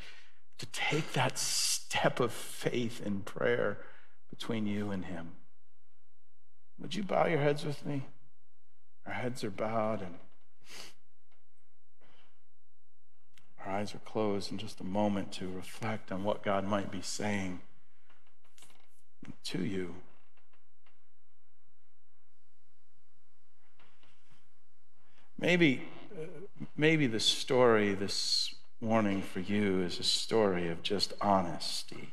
to 0.59 0.67
take 0.67 1.13
that 1.15 1.39
step 1.39 2.21
of 2.21 2.33
faith 2.33 3.05
in 3.05 3.23
prayer 3.23 3.79
between 4.31 4.69
you 4.69 4.93
and 4.93 5.07
him. 5.07 5.33
Would 6.79 6.95
you 6.95 7.03
bow 7.03 7.27
your 7.27 7.41
heads 7.41 7.65
with 7.65 7.85
me? 7.85 8.05
Our 9.05 9.15
heads 9.15 9.43
are 9.43 9.51
bowed 9.51 10.03
and 10.03 10.15
Our 13.65 13.73
eyes 13.73 13.95
are 13.95 13.99
closed 13.99 14.51
in 14.51 14.59
just 14.59 14.81
a 14.81 14.85
moment 14.85 15.33
to 15.33 15.49
reflect 15.49 16.11
on 16.11 16.25
what 16.25 16.43
God 16.43 16.65
might 16.65 16.91
be 16.91 17.03
saying 17.03 17.61
to 19.45 19.65
you. 19.65 19.95
Maybe, 25.39 25.83
maybe 26.77 27.07
the 27.07 27.21
story 27.21 27.95
this 27.95 28.55
morning 28.81 29.23
for 29.23 29.41
you 29.41 29.83
is 29.83 29.99
a 29.99 30.05
story 30.05 30.69
of 30.69 30.83
just 30.83 31.13
honesty. 31.21 32.11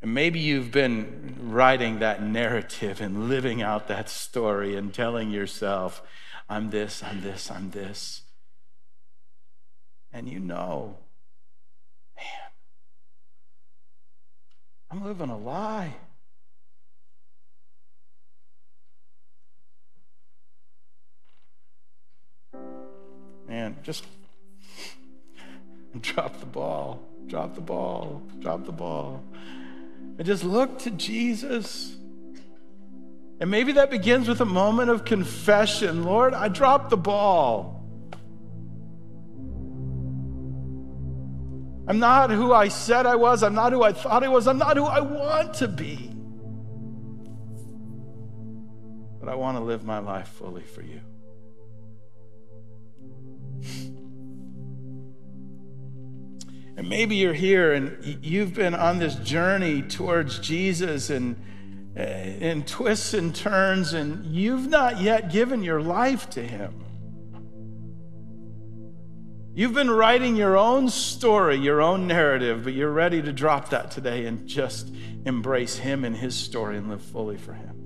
And 0.00 0.12
maybe 0.12 0.40
you've 0.40 0.72
been 0.72 1.36
writing 1.40 2.00
that 2.00 2.22
narrative 2.22 3.00
and 3.00 3.28
living 3.28 3.62
out 3.62 3.88
that 3.88 4.08
story 4.08 4.74
and 4.74 4.92
telling 4.92 5.30
yourself, 5.30 6.02
I'm 6.48 6.70
this, 6.70 7.02
I'm 7.02 7.22
this, 7.22 7.50
I'm 7.50 7.70
this 7.70 8.22
and 10.12 10.28
you 10.28 10.38
know, 10.38 10.96
man, 12.16 12.50
I'm 14.90 15.04
living 15.04 15.30
a 15.30 15.38
lie. 15.38 15.94
Man, 23.48 23.76
just 23.82 24.04
drop 26.00 26.40
the 26.40 26.46
ball, 26.46 27.02
drop 27.26 27.54
the 27.54 27.60
ball, 27.60 28.22
drop 28.40 28.64
the 28.64 28.72
ball. 28.72 29.22
And 30.18 30.26
just 30.26 30.44
look 30.44 30.78
to 30.80 30.90
Jesus. 30.90 31.96
And 33.40 33.50
maybe 33.50 33.72
that 33.72 33.90
begins 33.90 34.28
with 34.28 34.40
a 34.40 34.46
moment 34.46 34.90
of 34.90 35.04
confession 35.04 36.04
Lord, 36.04 36.34
I 36.34 36.48
dropped 36.48 36.90
the 36.90 36.96
ball. 36.96 37.81
I'm 41.92 41.98
not 41.98 42.30
who 42.30 42.54
I 42.54 42.68
said 42.68 43.04
I 43.04 43.16
was. 43.16 43.42
I'm 43.42 43.54
not 43.54 43.70
who 43.70 43.82
I 43.82 43.92
thought 43.92 44.24
I 44.24 44.28
was. 44.28 44.48
I'm 44.48 44.56
not 44.56 44.78
who 44.78 44.86
I 44.86 45.00
want 45.00 45.52
to 45.56 45.68
be. 45.68 46.10
But 49.20 49.28
I 49.28 49.34
want 49.34 49.58
to 49.58 49.62
live 49.62 49.84
my 49.84 49.98
life 49.98 50.28
fully 50.28 50.62
for 50.62 50.80
you. 50.80 51.02
And 56.78 56.88
maybe 56.88 57.16
you're 57.16 57.34
here 57.34 57.74
and 57.74 58.24
you've 58.24 58.54
been 58.54 58.74
on 58.74 58.98
this 58.98 59.16
journey 59.16 59.82
towards 59.82 60.38
Jesus 60.38 61.10
and 61.10 61.36
uh, 61.94 62.00
in 62.04 62.64
twists 62.64 63.12
and 63.12 63.34
turns, 63.34 63.92
and 63.92 64.24
you've 64.24 64.66
not 64.66 65.02
yet 65.02 65.30
given 65.30 65.62
your 65.62 65.82
life 65.82 66.30
to 66.30 66.42
Him. 66.42 66.81
You've 69.54 69.74
been 69.74 69.90
writing 69.90 70.34
your 70.34 70.56
own 70.56 70.88
story, 70.88 71.56
your 71.56 71.82
own 71.82 72.06
narrative, 72.06 72.64
but 72.64 72.72
you're 72.72 72.90
ready 72.90 73.20
to 73.20 73.32
drop 73.34 73.68
that 73.68 73.90
today 73.90 74.24
and 74.24 74.46
just 74.46 74.90
embrace 75.26 75.76
Him 75.76 76.06
and 76.06 76.16
His 76.16 76.34
story 76.34 76.78
and 76.78 76.88
live 76.88 77.02
fully 77.02 77.36
for 77.36 77.52
Him. 77.52 77.76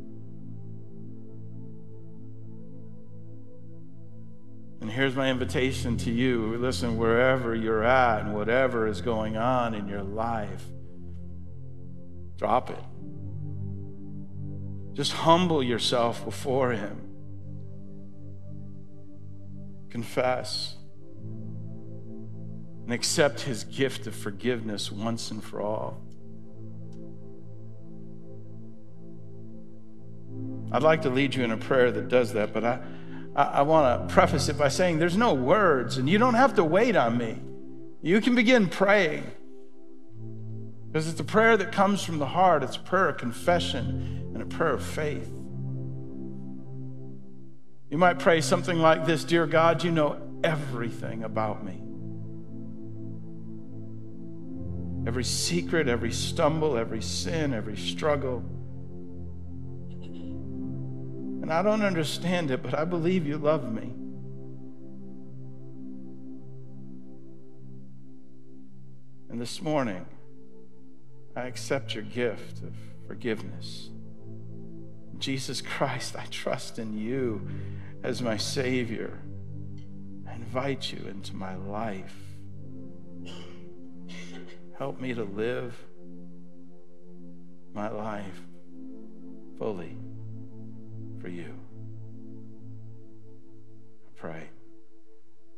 And 4.80 4.92
here's 4.92 5.16
my 5.16 5.28
invitation 5.28 5.96
to 5.98 6.12
you 6.12 6.56
listen, 6.58 6.98
wherever 6.98 7.52
you're 7.52 7.82
at 7.82 8.20
and 8.20 8.34
whatever 8.34 8.86
is 8.86 9.00
going 9.00 9.36
on 9.36 9.74
in 9.74 9.88
your 9.88 10.04
life, 10.04 10.62
drop 12.36 12.70
it. 12.70 12.84
Just 14.92 15.12
humble 15.12 15.64
yourself 15.64 16.24
before 16.24 16.70
Him. 16.70 17.02
Confess 19.90 20.75
and 22.86 22.94
accept 22.94 23.40
his 23.40 23.64
gift 23.64 24.06
of 24.06 24.14
forgiveness 24.14 24.92
once 24.92 25.32
and 25.32 25.42
for 25.42 25.60
all. 25.60 26.00
I'd 30.70 30.84
like 30.84 31.02
to 31.02 31.10
lead 31.10 31.34
you 31.34 31.42
in 31.42 31.50
a 31.50 31.56
prayer 31.56 31.90
that 31.90 32.08
does 32.08 32.32
that, 32.34 32.52
but 32.52 32.64
I, 32.64 32.80
I, 33.34 33.42
I 33.42 33.62
want 33.62 34.08
to 34.08 34.14
preface 34.14 34.48
it 34.48 34.56
by 34.56 34.68
saying 34.68 35.00
there's 35.00 35.16
no 35.16 35.34
words, 35.34 35.98
and 35.98 36.08
you 36.08 36.16
don't 36.18 36.34
have 36.34 36.54
to 36.54 36.64
wait 36.64 36.94
on 36.94 37.18
me. 37.18 37.40
You 38.02 38.20
can 38.20 38.36
begin 38.36 38.68
praying 38.68 39.28
because 40.86 41.08
it's 41.08 41.18
a 41.18 41.24
prayer 41.24 41.56
that 41.56 41.72
comes 41.72 42.04
from 42.04 42.18
the 42.20 42.26
heart, 42.26 42.62
it's 42.62 42.76
a 42.76 42.80
prayer 42.80 43.08
of 43.08 43.16
confession 43.16 44.30
and 44.32 44.40
a 44.40 44.46
prayer 44.46 44.74
of 44.74 44.82
faith. 44.84 45.28
You 47.90 47.98
might 47.98 48.20
pray 48.20 48.40
something 48.40 48.78
like 48.78 49.06
this 49.06 49.24
Dear 49.24 49.46
God, 49.46 49.82
you 49.82 49.90
know 49.90 50.20
everything 50.44 51.24
about 51.24 51.64
me. 51.64 51.85
Every 55.06 55.24
secret, 55.24 55.86
every 55.88 56.12
stumble, 56.12 56.76
every 56.76 57.00
sin, 57.00 57.54
every 57.54 57.76
struggle. 57.76 58.44
And 61.42 61.52
I 61.52 61.62
don't 61.62 61.82
understand 61.82 62.50
it, 62.50 62.60
but 62.62 62.74
I 62.74 62.84
believe 62.84 63.24
you 63.24 63.38
love 63.38 63.72
me. 63.72 63.92
And 69.30 69.40
this 69.40 69.62
morning, 69.62 70.04
I 71.36 71.42
accept 71.42 71.94
your 71.94 72.02
gift 72.02 72.62
of 72.62 72.74
forgiveness. 73.06 73.90
Jesus 75.18 75.60
Christ, 75.60 76.16
I 76.16 76.24
trust 76.30 76.80
in 76.80 76.98
you 76.98 77.46
as 78.02 78.22
my 78.22 78.36
Savior. 78.36 79.20
I 80.28 80.34
invite 80.34 80.92
you 80.92 81.06
into 81.06 81.36
my 81.36 81.54
life. 81.54 82.35
Help 84.78 85.00
me 85.00 85.14
to 85.14 85.24
live 85.24 85.74
my 87.72 87.88
life 87.88 88.40
fully 89.58 89.96
for 91.20 91.28
you. 91.28 91.54
I 94.06 94.20
pray. 94.20 94.42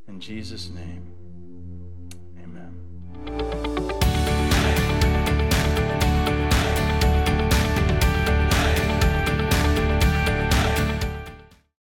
In 0.06 0.20
Jesus' 0.20 0.70
name, 0.70 1.04
amen. 2.42 3.57